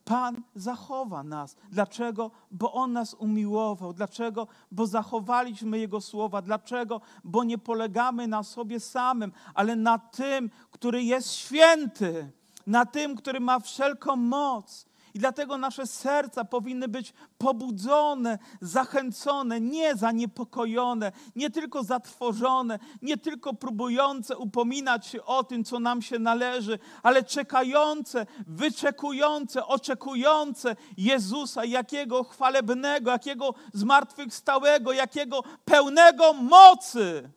Pan 0.04 0.42
zachowa 0.54 1.22
nas. 1.22 1.56
Dlaczego? 1.70 2.30
Bo 2.50 2.72
On 2.72 2.92
nas 2.92 3.14
umiłował. 3.14 3.92
Dlaczego? 3.92 4.46
Bo 4.72 4.86
zachowaliśmy 4.86 5.78
Jego 5.78 6.00
słowa. 6.00 6.42
Dlaczego? 6.42 7.00
Bo 7.24 7.44
nie 7.44 7.58
polegamy 7.58 8.28
na 8.28 8.42
sobie 8.42 8.80
samym, 8.80 9.32
ale 9.54 9.76
na 9.76 9.98
tym, 9.98 10.50
który 10.70 11.02
jest 11.02 11.32
święty, 11.32 12.30
na 12.66 12.86
tym, 12.86 13.16
który 13.16 13.40
ma 13.40 13.60
wszelką 13.60 14.16
moc. 14.16 14.86
I 15.14 15.18
dlatego 15.18 15.58
nasze 15.58 15.86
serca 15.86 16.44
powinny 16.44 16.88
być 16.88 17.12
pobudzone, 17.38 18.38
zachęcone, 18.60 19.60
nie 19.60 19.96
zaniepokojone, 19.96 21.12
nie 21.36 21.50
tylko 21.50 21.82
zatrwożone, 21.82 22.78
nie 23.02 23.16
tylko 23.16 23.54
próbujące 23.54 24.38
upominać 24.38 25.06
się 25.06 25.24
o 25.24 25.44
tym, 25.44 25.64
co 25.64 25.80
nam 25.80 26.02
się 26.02 26.18
należy, 26.18 26.78
ale 27.02 27.22
czekające, 27.22 28.26
wyczekujące, 28.46 29.66
oczekujące 29.66 30.76
Jezusa, 30.96 31.64
jakiego 31.64 32.24
chwalebnego, 32.24 33.10
jakiego 33.10 33.54
zmartwychwstałego, 33.72 34.92
jakiego 34.92 35.42
pełnego 35.64 36.32
mocy. 36.32 37.30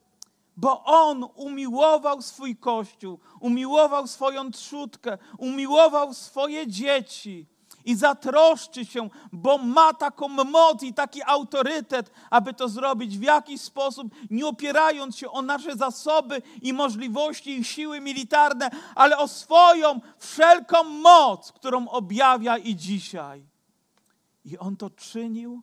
Bo 0.58 0.84
On 0.84 1.26
umiłował 1.36 2.22
swój 2.22 2.56
Kościół, 2.56 3.20
umiłował 3.40 4.08
swoją 4.08 4.52
trzutkę, 4.52 5.18
umiłował 5.38 6.14
swoje 6.14 6.68
dzieci 6.68 7.55
i 7.86 7.96
zatroszczy 7.96 8.86
się, 8.86 9.10
bo 9.32 9.58
ma 9.58 9.94
taką 9.94 10.28
moc 10.28 10.84
i 10.84 10.94
taki 10.94 11.24
autorytet, 11.24 12.12
aby 12.30 12.54
to 12.54 12.70
zrobić 12.70 13.18
w 13.18 13.22
jakiś 13.22 13.62
sposób, 13.62 14.08
nie 14.30 14.48
opierając 14.48 15.18
się 15.18 15.32
o 15.32 15.42
nasze 15.42 15.76
zasoby 15.76 16.42
i 16.62 16.74
możliwości 16.74 17.60
i 17.60 17.64
siły 17.64 18.02
militarne, 18.02 18.70
ale 18.96 19.18
o 19.18 19.28
swoją 19.28 20.00
wszelką 20.18 20.84
moc, 20.84 21.52
którą 21.52 21.88
objawia 21.88 22.58
i 22.58 22.76
dzisiaj. 22.76 23.46
I 24.46 24.58
On 24.58 24.78
to 24.78 24.90
czynił, 24.90 25.62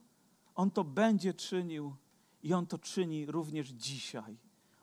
On 0.54 0.70
to 0.70 0.84
będzie 0.84 1.34
czynił 1.34 1.96
i 2.42 2.54
On 2.54 2.66
to 2.66 2.78
czyni 2.78 3.26
również 3.26 3.68
dzisiaj. 3.68 4.36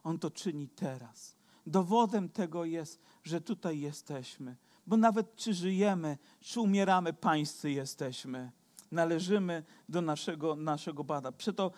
On 0.04 0.20
to 0.20 0.32
czyni 0.32 0.68
teraz. 0.68 1.36
Dowodem 1.68 2.30
tego 2.30 2.66
jest, 2.66 3.02
że 3.24 3.42
tutaj 3.42 3.80
jesteśmy 3.80 4.56
bo 4.90 4.98
nawet 4.98 5.36
czy 5.36 5.54
żyjemy, 5.54 6.18
czy 6.40 6.62
umieramy, 6.62 7.14
pańscy 7.14 7.72
jesteśmy. 7.72 8.52
Należymy 8.92 9.64
do 9.90 10.02
naszego, 10.02 10.56
naszego 10.56 11.04
Pana. 11.04 11.32
Przeto 11.32 11.72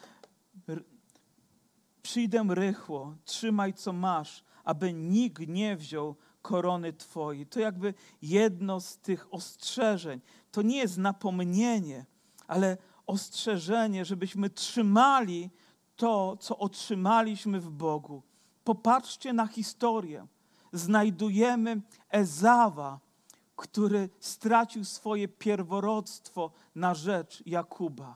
przyjdę 2.01 2.45
rychło, 2.49 3.15
trzymaj 3.25 3.73
co 3.73 3.93
masz, 3.93 4.43
aby 4.63 4.93
nikt 4.93 5.47
nie 5.47 5.75
wziął 5.75 6.15
korony 6.41 6.93
Twojej. 6.93 7.47
To 7.47 7.59
jakby 7.59 7.93
jedno 8.21 8.79
z 8.79 8.97
tych 8.97 9.33
ostrzeżeń. 9.33 10.21
To 10.51 10.61
nie 10.61 10.77
jest 10.77 10.97
napomnienie, 10.97 12.05
ale 12.47 12.77
ostrzeżenie, 13.07 14.05
żebyśmy 14.05 14.49
trzymali 14.49 15.49
to, 15.95 16.37
co 16.37 16.57
otrzymaliśmy 16.57 17.59
w 17.59 17.69
Bogu. 17.69 18.23
Popatrzcie 18.63 19.33
na 19.33 19.47
historię 19.47 20.27
znajdujemy 20.71 21.81
Ezawa, 22.09 22.99
który 23.55 24.09
stracił 24.19 24.85
swoje 24.85 25.27
pierworodstwo 25.27 26.51
na 26.75 26.93
rzecz 26.93 27.43
Jakuba. 27.45 28.15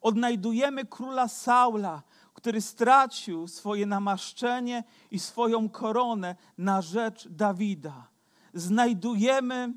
Odnajdujemy 0.00 0.84
króla 0.84 1.28
Saula, 1.28 2.02
który 2.34 2.60
stracił 2.60 3.48
swoje 3.48 3.86
namaszczenie 3.86 4.84
i 5.10 5.18
swoją 5.18 5.68
koronę 5.68 6.36
na 6.58 6.82
rzecz 6.82 7.28
Dawida. 7.28 8.08
Znajdujemy 8.54 9.74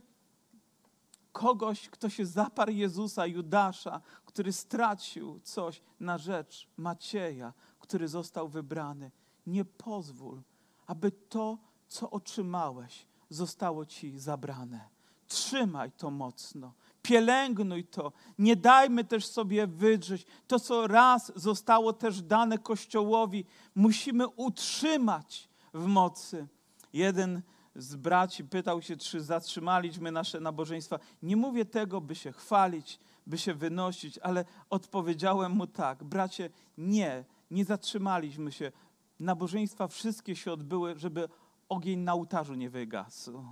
kogoś, 1.32 1.89
kto 1.89 2.09
się 2.09 2.25
zaparł 2.25 2.71
Jezusa, 2.71 3.25
Judasza, 3.25 4.01
który 4.25 4.53
stracił 4.53 5.39
coś 5.39 5.82
na 5.99 6.17
rzecz 6.17 6.67
Macieja, 6.78 7.53
który 7.80 8.07
został 8.07 8.47
wybrany. 8.47 9.11
Nie 9.47 9.65
pozwól, 9.65 10.41
aby 10.88 11.11
to 11.11 11.57
co 11.88 12.10
otrzymałeś, 12.10 13.06
zostało 13.30 13.86
ci 13.86 14.20
zabrane. 14.20 14.90
Trzymaj 15.28 15.92
to 15.92 16.12
mocno, 16.12 16.74
pielęgnuj 17.02 17.84
to. 17.84 18.12
Nie 18.40 18.56
dajmy 18.56 19.04
też 19.04 19.26
sobie 19.26 19.68
wydrzeć. 19.68 20.26
To, 20.48 20.60
co 20.60 20.88
raz 20.88 21.32
zostało 21.36 21.94
też 21.94 22.22
dane 22.22 22.58
Kościołowi, 22.58 23.46
musimy 23.76 24.28
utrzymać 24.28 25.50
w 25.74 25.86
mocy. 25.86 26.48
Jeden 26.94 27.42
z 27.76 27.96
braci 27.96 28.44
pytał 28.44 28.82
się, 28.82 28.98
czy 28.98 29.22
zatrzymaliśmy 29.22 30.12
nasze 30.12 30.40
nabożeństwa. 30.40 31.00
Nie 31.24 31.36
mówię 31.36 31.66
tego, 31.66 32.02
by 32.02 32.16
się 32.16 32.32
chwalić, 32.32 33.00
by 33.28 33.38
się 33.38 33.54
wynosić, 33.54 34.18
ale 34.18 34.46
odpowiedziałem 34.70 35.52
mu 35.52 35.68
tak: 35.68 36.04
bracie, 36.04 36.50
nie, 36.78 37.26
nie 37.52 37.66
zatrzymaliśmy 37.66 38.52
się. 38.52 38.72
Nabożeństwa 39.20 39.88
wszystkie 39.88 40.36
się 40.36 40.52
odbyły, 40.52 41.00
żeby 41.00 41.30
ogień 41.70 41.99
na 41.99 42.13
ołtarzu 42.13 42.55
nie 42.55 42.70
wygasł. 42.70 43.43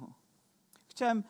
Chciałem 0.87 1.23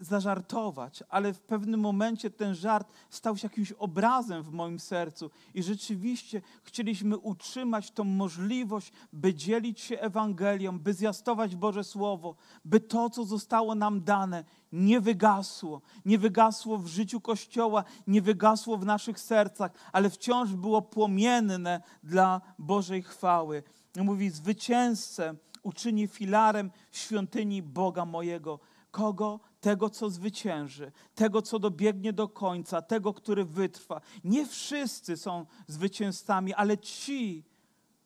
zażartować, 0.00 1.02
ale 1.08 1.32
w 1.32 1.40
pewnym 1.40 1.80
momencie 1.80 2.30
ten 2.30 2.54
żart 2.54 2.88
stał 3.10 3.36
się 3.36 3.46
jakimś 3.46 3.72
obrazem 3.72 4.42
w 4.42 4.52
moim 4.52 4.78
sercu 4.78 5.30
i 5.54 5.62
rzeczywiście 5.62 6.42
chcieliśmy 6.62 7.18
utrzymać 7.18 7.90
tą 7.90 8.04
możliwość, 8.04 8.92
by 9.12 9.34
dzielić 9.34 9.80
się 9.80 10.00
Ewangelią, 10.00 10.78
by 10.78 10.94
zjastować 10.94 11.56
Boże 11.56 11.84
Słowo, 11.84 12.36
by 12.64 12.80
to, 12.80 13.10
co 13.10 13.24
zostało 13.24 13.74
nam 13.74 14.04
dane, 14.04 14.44
nie 14.72 15.00
wygasło, 15.00 15.80
nie 16.04 16.18
wygasło 16.18 16.78
w 16.78 16.86
życiu 16.86 17.20
Kościoła, 17.20 17.84
nie 18.06 18.22
wygasło 18.22 18.76
w 18.76 18.86
naszych 18.86 19.20
sercach, 19.20 19.72
ale 19.92 20.10
wciąż 20.10 20.54
było 20.54 20.82
płomienne 20.82 21.82
dla 22.02 22.40
Bożej 22.58 23.02
chwały. 23.02 23.62
Mówi, 23.96 24.30
zwycięzcę 24.30 25.34
uczyni 25.66 26.08
filarem 26.08 26.70
świątyni 26.92 27.62
Boga 27.62 28.04
mojego. 28.04 28.60
Kogo? 28.90 29.40
Tego, 29.60 29.90
co 29.90 30.10
zwycięży, 30.10 30.92
tego, 31.14 31.42
co 31.42 31.58
dobiegnie 31.58 32.12
do 32.12 32.28
końca, 32.28 32.82
tego, 32.82 33.14
który 33.14 33.44
wytrwa. 33.44 34.00
Nie 34.24 34.46
wszyscy 34.46 35.16
są 35.16 35.46
zwycięzcami, 35.66 36.54
ale 36.54 36.78
ci, 36.78 37.44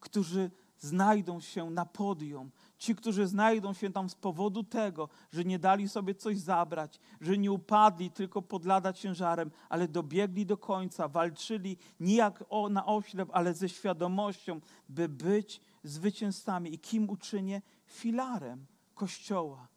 którzy 0.00 0.50
znajdą 0.78 1.40
się 1.40 1.70
na 1.70 1.86
podium, 1.86 2.50
ci, 2.78 2.94
którzy 2.94 3.26
znajdą 3.26 3.72
się 3.72 3.92
tam 3.92 4.10
z 4.10 4.14
powodu 4.14 4.64
tego, 4.64 5.08
że 5.32 5.44
nie 5.44 5.58
dali 5.58 5.88
sobie 5.88 6.14
coś 6.14 6.38
zabrać, 6.38 7.00
że 7.20 7.38
nie 7.38 7.52
upadli 7.52 8.10
tylko 8.10 8.42
pod 8.42 8.64
lada 8.64 8.92
ciężarem, 8.92 9.50
ale 9.68 9.88
dobiegli 9.88 10.46
do 10.46 10.56
końca, 10.56 11.08
walczyli 11.08 11.76
nie 12.00 12.16
jak 12.16 12.44
na 12.70 12.86
oślep, 12.86 13.28
ale 13.32 13.54
ze 13.54 13.68
świadomością, 13.68 14.60
by 14.88 15.08
być 15.08 15.60
zwycięzcami. 15.82 16.74
I 16.74 16.78
kim 16.78 17.10
uczynię? 17.10 17.62
Filarem 17.86 18.66
Kościoła. 18.94 19.68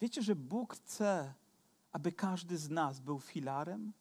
Wiecie, 0.00 0.22
że 0.22 0.36
Bóg 0.36 0.74
chce, 0.74 1.34
aby 1.92 2.12
każdy 2.12 2.58
z 2.58 2.70
nas 2.70 3.00
był 3.00 3.20
filarem? 3.20 3.92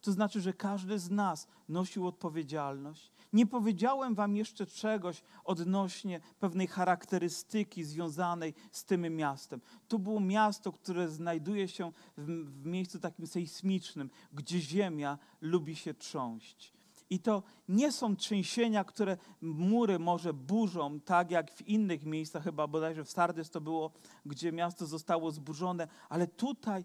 To 0.00 0.12
znaczy, 0.12 0.40
że 0.40 0.52
każdy 0.52 0.98
z 0.98 1.10
nas 1.10 1.46
nosił 1.68 2.06
odpowiedzialność. 2.06 3.12
Nie 3.32 3.46
powiedziałem 3.46 4.14
Wam 4.14 4.36
jeszcze 4.36 4.66
czegoś 4.66 5.22
odnośnie 5.44 6.20
pewnej 6.40 6.66
charakterystyki 6.66 7.84
związanej 7.84 8.54
z 8.70 8.84
tym 8.84 9.16
miastem. 9.16 9.60
To 9.88 9.98
było 9.98 10.20
miasto, 10.20 10.72
które 10.72 11.08
znajduje 11.08 11.68
się 11.68 11.92
w, 12.16 12.26
w 12.62 12.66
miejscu 12.66 12.98
takim 12.98 13.26
sejsmicznym, 13.26 14.10
gdzie 14.32 14.60
ziemia 14.60 15.18
lubi 15.40 15.76
się 15.76 15.94
trząść. 15.94 16.73
I 17.14 17.18
to 17.18 17.42
nie 17.68 17.92
są 17.92 18.16
trzęsienia, 18.16 18.84
które 18.84 19.16
mury 19.40 19.98
może 19.98 20.32
burzą, 20.32 21.00
tak 21.00 21.30
jak 21.30 21.50
w 21.50 21.68
innych 21.68 22.04
miejscach, 22.04 22.44
chyba 22.44 22.66
bodajże 22.66 23.04
w 23.04 23.10
Sardys 23.10 23.50
to 23.50 23.60
było, 23.60 23.92
gdzie 24.26 24.52
miasto 24.52 24.86
zostało 24.86 25.30
zburzone, 25.30 25.88
ale 26.08 26.26
tutaj 26.26 26.84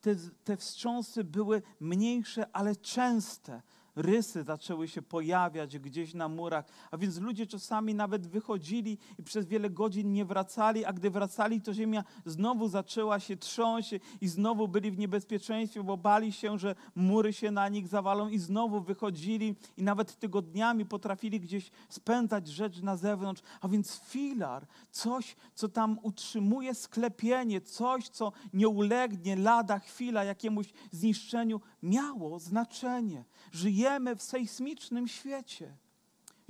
te, 0.00 0.16
te 0.44 0.56
wstrząsy 0.56 1.24
były 1.24 1.62
mniejsze, 1.80 2.46
ale 2.52 2.76
częste 2.76 3.62
rysy 3.96 4.42
zaczęły 4.42 4.88
się 4.88 5.02
pojawiać 5.02 5.78
gdzieś 5.78 6.14
na 6.14 6.28
murach, 6.28 6.64
a 6.90 6.96
więc 6.96 7.18
ludzie 7.18 7.46
czasami 7.46 7.94
nawet 7.94 8.26
wychodzili 8.26 8.98
i 9.18 9.22
przez 9.22 9.46
wiele 9.46 9.70
godzin 9.70 10.12
nie 10.12 10.24
wracali, 10.24 10.84
a 10.84 10.92
gdy 10.92 11.10
wracali, 11.10 11.60
to 11.60 11.74
ziemia 11.74 12.04
znowu 12.24 12.68
zaczęła 12.68 13.20
się 13.20 13.36
trząść 13.36 13.94
i 14.20 14.28
znowu 14.28 14.68
byli 14.68 14.90
w 14.90 14.98
niebezpieczeństwie, 14.98 15.82
bo 15.82 15.96
bali 15.96 16.32
się, 16.32 16.58
że 16.58 16.74
mury 16.94 17.32
się 17.32 17.50
na 17.50 17.68
nich 17.68 17.88
zawalą 17.88 18.28
i 18.28 18.38
znowu 18.38 18.80
wychodzili 18.80 19.54
i 19.76 19.82
nawet 19.82 20.18
tygodniami 20.18 20.86
potrafili 20.86 21.40
gdzieś 21.40 21.70
spędzać 21.88 22.48
rzecz 22.48 22.82
na 22.82 22.96
zewnątrz, 22.96 23.42
a 23.60 23.68
więc 23.68 24.00
filar, 24.00 24.66
coś, 24.90 25.36
co 25.54 25.68
tam 25.68 25.98
utrzymuje 26.02 26.74
sklepienie, 26.74 27.60
coś, 27.60 28.08
co 28.08 28.32
nie 28.52 28.68
ulegnie 28.68 29.36
lada 29.36 29.78
chwila 29.78 30.24
jakiemuś 30.24 30.72
zniszczeniu, 30.90 31.60
miało 31.82 32.38
znaczenie. 32.38 33.24
Żyjemy 33.52 33.79
w 34.16 34.22
sejsmicznym 34.22 35.08
świecie. 35.08 35.76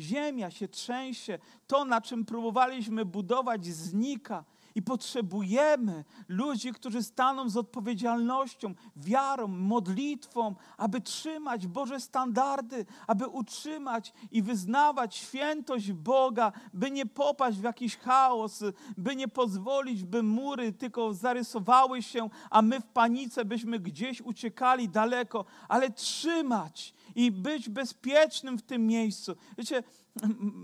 Ziemia 0.00 0.50
się 0.50 0.68
trzęsie, 0.68 1.38
to 1.66 1.84
na 1.84 2.00
czym 2.00 2.24
próbowaliśmy 2.24 3.04
budować 3.04 3.66
znika. 3.66 4.44
I 4.74 4.82
potrzebujemy 4.82 6.04
ludzi, 6.28 6.72
którzy 6.72 7.02
staną 7.02 7.48
z 7.48 7.56
odpowiedzialnością, 7.56 8.74
wiarą, 8.96 9.48
modlitwą, 9.48 10.54
aby 10.76 11.00
trzymać 11.00 11.66
Boże 11.66 12.00
standardy, 12.00 12.86
aby 13.06 13.26
utrzymać 13.26 14.12
i 14.30 14.42
wyznawać 14.42 15.16
świętość 15.16 15.92
Boga, 15.92 16.52
by 16.74 16.90
nie 16.90 17.06
popaść 17.06 17.58
w 17.58 17.62
jakiś 17.62 17.96
chaos, 17.96 18.62
by 18.96 19.16
nie 19.16 19.28
pozwolić, 19.28 20.04
by 20.04 20.22
mury 20.22 20.72
tylko 20.72 21.14
zarysowały 21.14 22.02
się, 22.02 22.30
a 22.50 22.62
my 22.62 22.80
w 22.80 22.86
panice 22.86 23.44
byśmy 23.44 23.78
gdzieś 23.78 24.20
uciekali 24.20 24.88
daleko, 24.88 25.44
ale 25.68 25.90
trzymać 25.90 26.94
i 27.14 27.30
być 27.30 27.68
bezpiecznym 27.68 28.58
w 28.58 28.62
tym 28.62 28.86
miejscu. 28.86 29.36
Wiecie, 29.58 29.82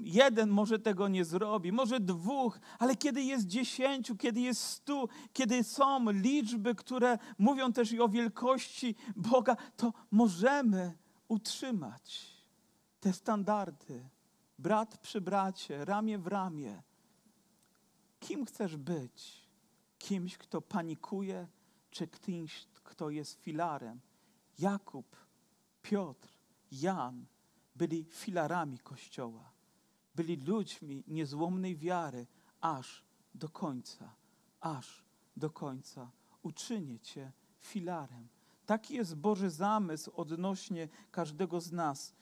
jeden 0.05 0.51
może 0.51 0.79
tego 0.79 1.09
nie 1.09 1.25
zrobi, 1.25 1.73
może 1.73 2.01
dwóch, 2.01 2.59
ale 2.79 2.97
kiedy 2.97 3.23
jest 3.23 3.47
dziesięciu, 3.47 4.17
kiedy 4.17 4.41
jest 4.41 4.63
stu, 4.63 5.09
kiedy 5.33 5.65
są 5.65 6.11
liczby, 6.11 6.75
które 6.75 7.19
mówią 7.39 7.73
też 7.73 7.93
i 7.93 8.01
o 8.01 8.09
wielkości 8.09 8.95
Boga, 9.17 9.57
to 9.77 9.93
możemy 10.11 10.99
utrzymać 11.29 12.37
te 13.01 13.13
standardy. 13.13 14.09
Brat 14.59 14.99
przy 14.99 15.21
bracie, 15.21 15.85
ramię 15.85 16.19
w 16.19 16.27
ramię. 16.27 16.83
Kim 18.21 18.47
chcesz 18.47 18.77
być? 18.77 19.47
Kimś, 19.99 20.39
kto 20.39 20.61
panikuje, 20.61 21.47
czy 21.91 22.07
kimś, 22.07 22.67
kto 22.85 23.11
jest 23.11 23.43
filarem? 23.43 24.01
Jakub, 24.59 25.17
Piotr, 25.83 26.36
Jan 26.83 27.27
byli 27.77 28.05
filarami 28.11 28.79
Kościoła. 28.79 29.53
Byli 30.14 30.37
ludźmi 30.37 31.05
niezłomnej 31.07 31.77
wiary 31.77 32.27
aż 32.61 33.05
do 33.35 33.49
końca. 33.49 34.14
Aż 34.61 35.05
do 35.37 35.51
końca. 35.51 36.11
Uczynię 36.43 37.01
Cię 37.01 37.33
filarem. 37.61 38.29
Taki 38.66 38.95
jest 38.95 39.14
Boży 39.14 39.51
zamysł 39.51 40.12
odnośnie 40.14 40.89
każdego 41.11 41.61
z 41.61 41.72
nas. 41.72 42.14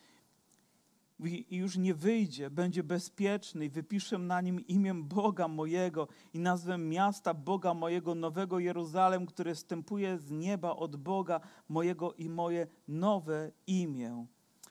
I 1.20 1.56
już 1.56 1.76
nie 1.76 1.94
wyjdzie, 1.94 2.50
będzie 2.50 2.82
bezpieczny 2.82 3.64
i 3.64 3.70
wypiszę 3.70 4.18
na 4.18 4.40
nim 4.40 4.66
imię 4.66 4.94
Boga 4.94 5.48
mojego 5.48 6.08
i 6.32 6.38
nazwę 6.38 6.78
miasta 6.78 7.34
Boga 7.34 7.74
mojego, 7.74 8.14
Nowego 8.14 8.58
Jeruzalem, 8.58 9.26
które 9.26 9.54
stępuje 9.54 10.18
z 10.18 10.30
nieba 10.30 10.76
od 10.76 10.96
Boga 10.96 11.40
mojego 11.68 12.12
i 12.12 12.28
moje 12.28 12.66
nowe 12.88 13.52
imię. 13.66 14.26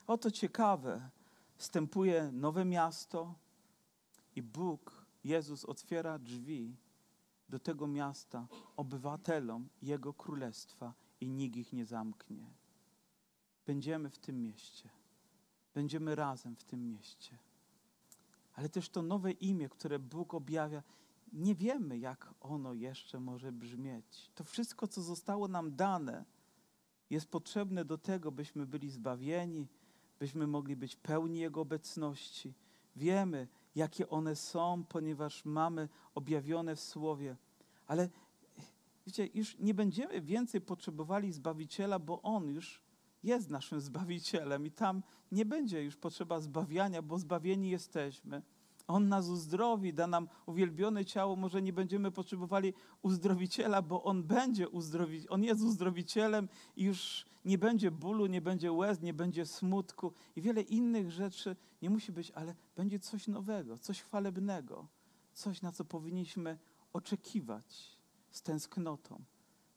Oto 0.07 0.31
ciekawe, 0.31 1.09
wstępuje 1.55 2.31
nowe 2.31 2.65
miasto 2.65 3.35
i 4.35 4.41
Bóg, 4.41 5.05
Jezus 5.23 5.65
otwiera 5.65 6.19
drzwi 6.19 6.75
do 7.49 7.59
tego 7.59 7.87
miasta 7.87 8.47
obywatelom 8.77 9.69
Jego 9.81 10.13
Królestwa 10.13 10.93
i 11.21 11.29
nikt 11.29 11.55
ich 11.55 11.73
nie 11.73 11.85
zamknie. 11.85 12.45
Będziemy 13.65 14.09
w 14.09 14.19
tym 14.19 14.41
mieście. 14.41 14.89
Będziemy 15.73 16.15
razem 16.15 16.55
w 16.55 16.63
tym 16.63 16.89
mieście. 16.89 17.37
Ale 18.53 18.69
też 18.69 18.89
to 18.89 19.01
nowe 19.01 19.31
imię, 19.31 19.69
które 19.69 19.99
Bóg 19.99 20.33
objawia, 20.33 20.83
nie 21.33 21.55
wiemy, 21.55 21.97
jak 21.97 22.33
ono 22.41 22.73
jeszcze 22.73 23.19
może 23.19 23.51
brzmieć. 23.51 24.31
To 24.35 24.43
wszystko, 24.43 24.87
co 24.87 25.01
zostało 25.01 25.47
nam 25.47 25.75
dane, 25.75 26.25
jest 27.09 27.27
potrzebne 27.27 27.85
do 27.85 27.97
tego, 27.97 28.31
byśmy 28.31 28.65
byli 28.65 28.89
zbawieni, 28.89 29.67
byśmy 30.23 30.47
mogli 30.47 30.75
być 30.75 30.95
pełni 30.95 31.39
Jego 31.39 31.61
obecności. 31.61 32.53
Wiemy, 32.95 33.47
jakie 33.75 34.09
one 34.09 34.35
są, 34.35 34.83
ponieważ 34.89 35.45
mamy 35.45 35.89
objawione 36.15 36.75
w 36.75 36.79
Słowie. 36.79 37.35
Ale 37.87 38.09
wiecie, 39.07 39.29
już 39.33 39.57
nie 39.59 39.73
będziemy 39.73 40.21
więcej 40.21 40.61
potrzebowali 40.61 41.31
Zbawiciela, 41.31 41.99
bo 41.99 42.21
On 42.21 42.49
już 42.49 42.81
jest 43.23 43.49
naszym 43.49 43.81
Zbawicielem 43.89 44.65
i 44.65 44.71
tam 44.71 45.03
nie 45.31 45.45
będzie 45.45 45.83
już 45.83 45.95
potrzeba 45.95 46.39
zbawiania, 46.39 47.01
bo 47.01 47.19
zbawieni 47.19 47.69
jesteśmy. 47.69 48.41
On 48.87 49.07
nas 49.07 49.27
uzdrowi, 49.27 49.93
da 49.93 50.07
nam 50.07 50.27
uwielbione 50.45 51.05
ciało. 51.05 51.35
Może 51.35 51.61
nie 51.61 51.73
będziemy 51.73 52.11
potrzebowali 52.11 52.73
uzdrowiciela, 53.01 53.81
bo 53.81 54.03
On 54.03 54.23
będzie 54.23 54.69
uzdrowić. 54.69 55.25
On 55.29 55.43
jest 55.43 55.61
uzdrowicielem 55.61 56.49
i 56.75 56.83
już 56.83 57.25
nie 57.45 57.57
będzie 57.57 57.91
bólu, 57.91 58.25
nie 58.25 58.41
będzie 58.41 58.71
łez, 58.71 59.01
nie 59.01 59.13
będzie 59.13 59.45
smutku 59.45 60.13
i 60.35 60.41
wiele 60.41 60.61
innych 60.61 61.11
rzeczy 61.11 61.55
nie 61.81 61.89
musi 61.89 62.11
być, 62.11 62.31
ale 62.31 62.55
będzie 62.75 62.99
coś 62.99 63.27
nowego, 63.27 63.77
coś 63.77 64.01
chwalebnego, 64.01 64.87
coś, 65.33 65.61
na 65.61 65.71
co 65.71 65.85
powinniśmy 65.85 66.59
oczekiwać 66.93 67.97
z 68.31 68.41
tęsknotą, 68.41 69.23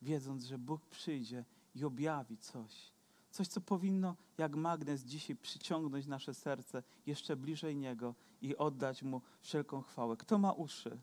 wiedząc, 0.02 0.44
że 0.44 0.58
Bóg 0.58 0.86
przyjdzie 0.86 1.44
i 1.74 1.84
objawi 1.84 2.38
coś 2.38 2.95
Coś, 3.30 3.48
co 3.48 3.60
powinno 3.60 4.16
jak 4.38 4.56
magnes 4.56 5.02
dzisiaj 5.02 5.36
przyciągnąć 5.36 6.06
nasze 6.06 6.34
serce 6.34 6.82
jeszcze 7.06 7.36
bliżej 7.36 7.76
Niego 7.76 8.14
i 8.42 8.56
oddać 8.56 9.02
Mu 9.02 9.22
wszelką 9.40 9.82
chwałę. 9.82 10.16
Kto 10.16 10.38
ma 10.38 10.52
uszy, 10.52 10.98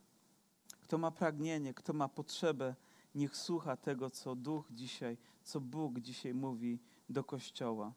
kto 0.82 0.98
ma 0.98 1.12
pragnienie, 1.12 1.74
kto 1.74 1.94
ma 1.94 2.10
potrzebę, 2.10 2.76
niech 3.16 3.36
słucha 3.36 3.78
tego, 3.78 4.10
co 4.10 4.36
Duch 4.36 4.66
dzisiaj, 4.72 5.18
co 5.44 5.62
Bóg 5.62 6.00
dzisiaj 6.00 6.34
mówi 6.34 6.80
do 7.10 7.24
Kościoła. 7.24 7.94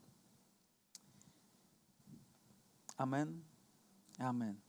Amen. 2.97 3.43
Amen. 4.19 4.61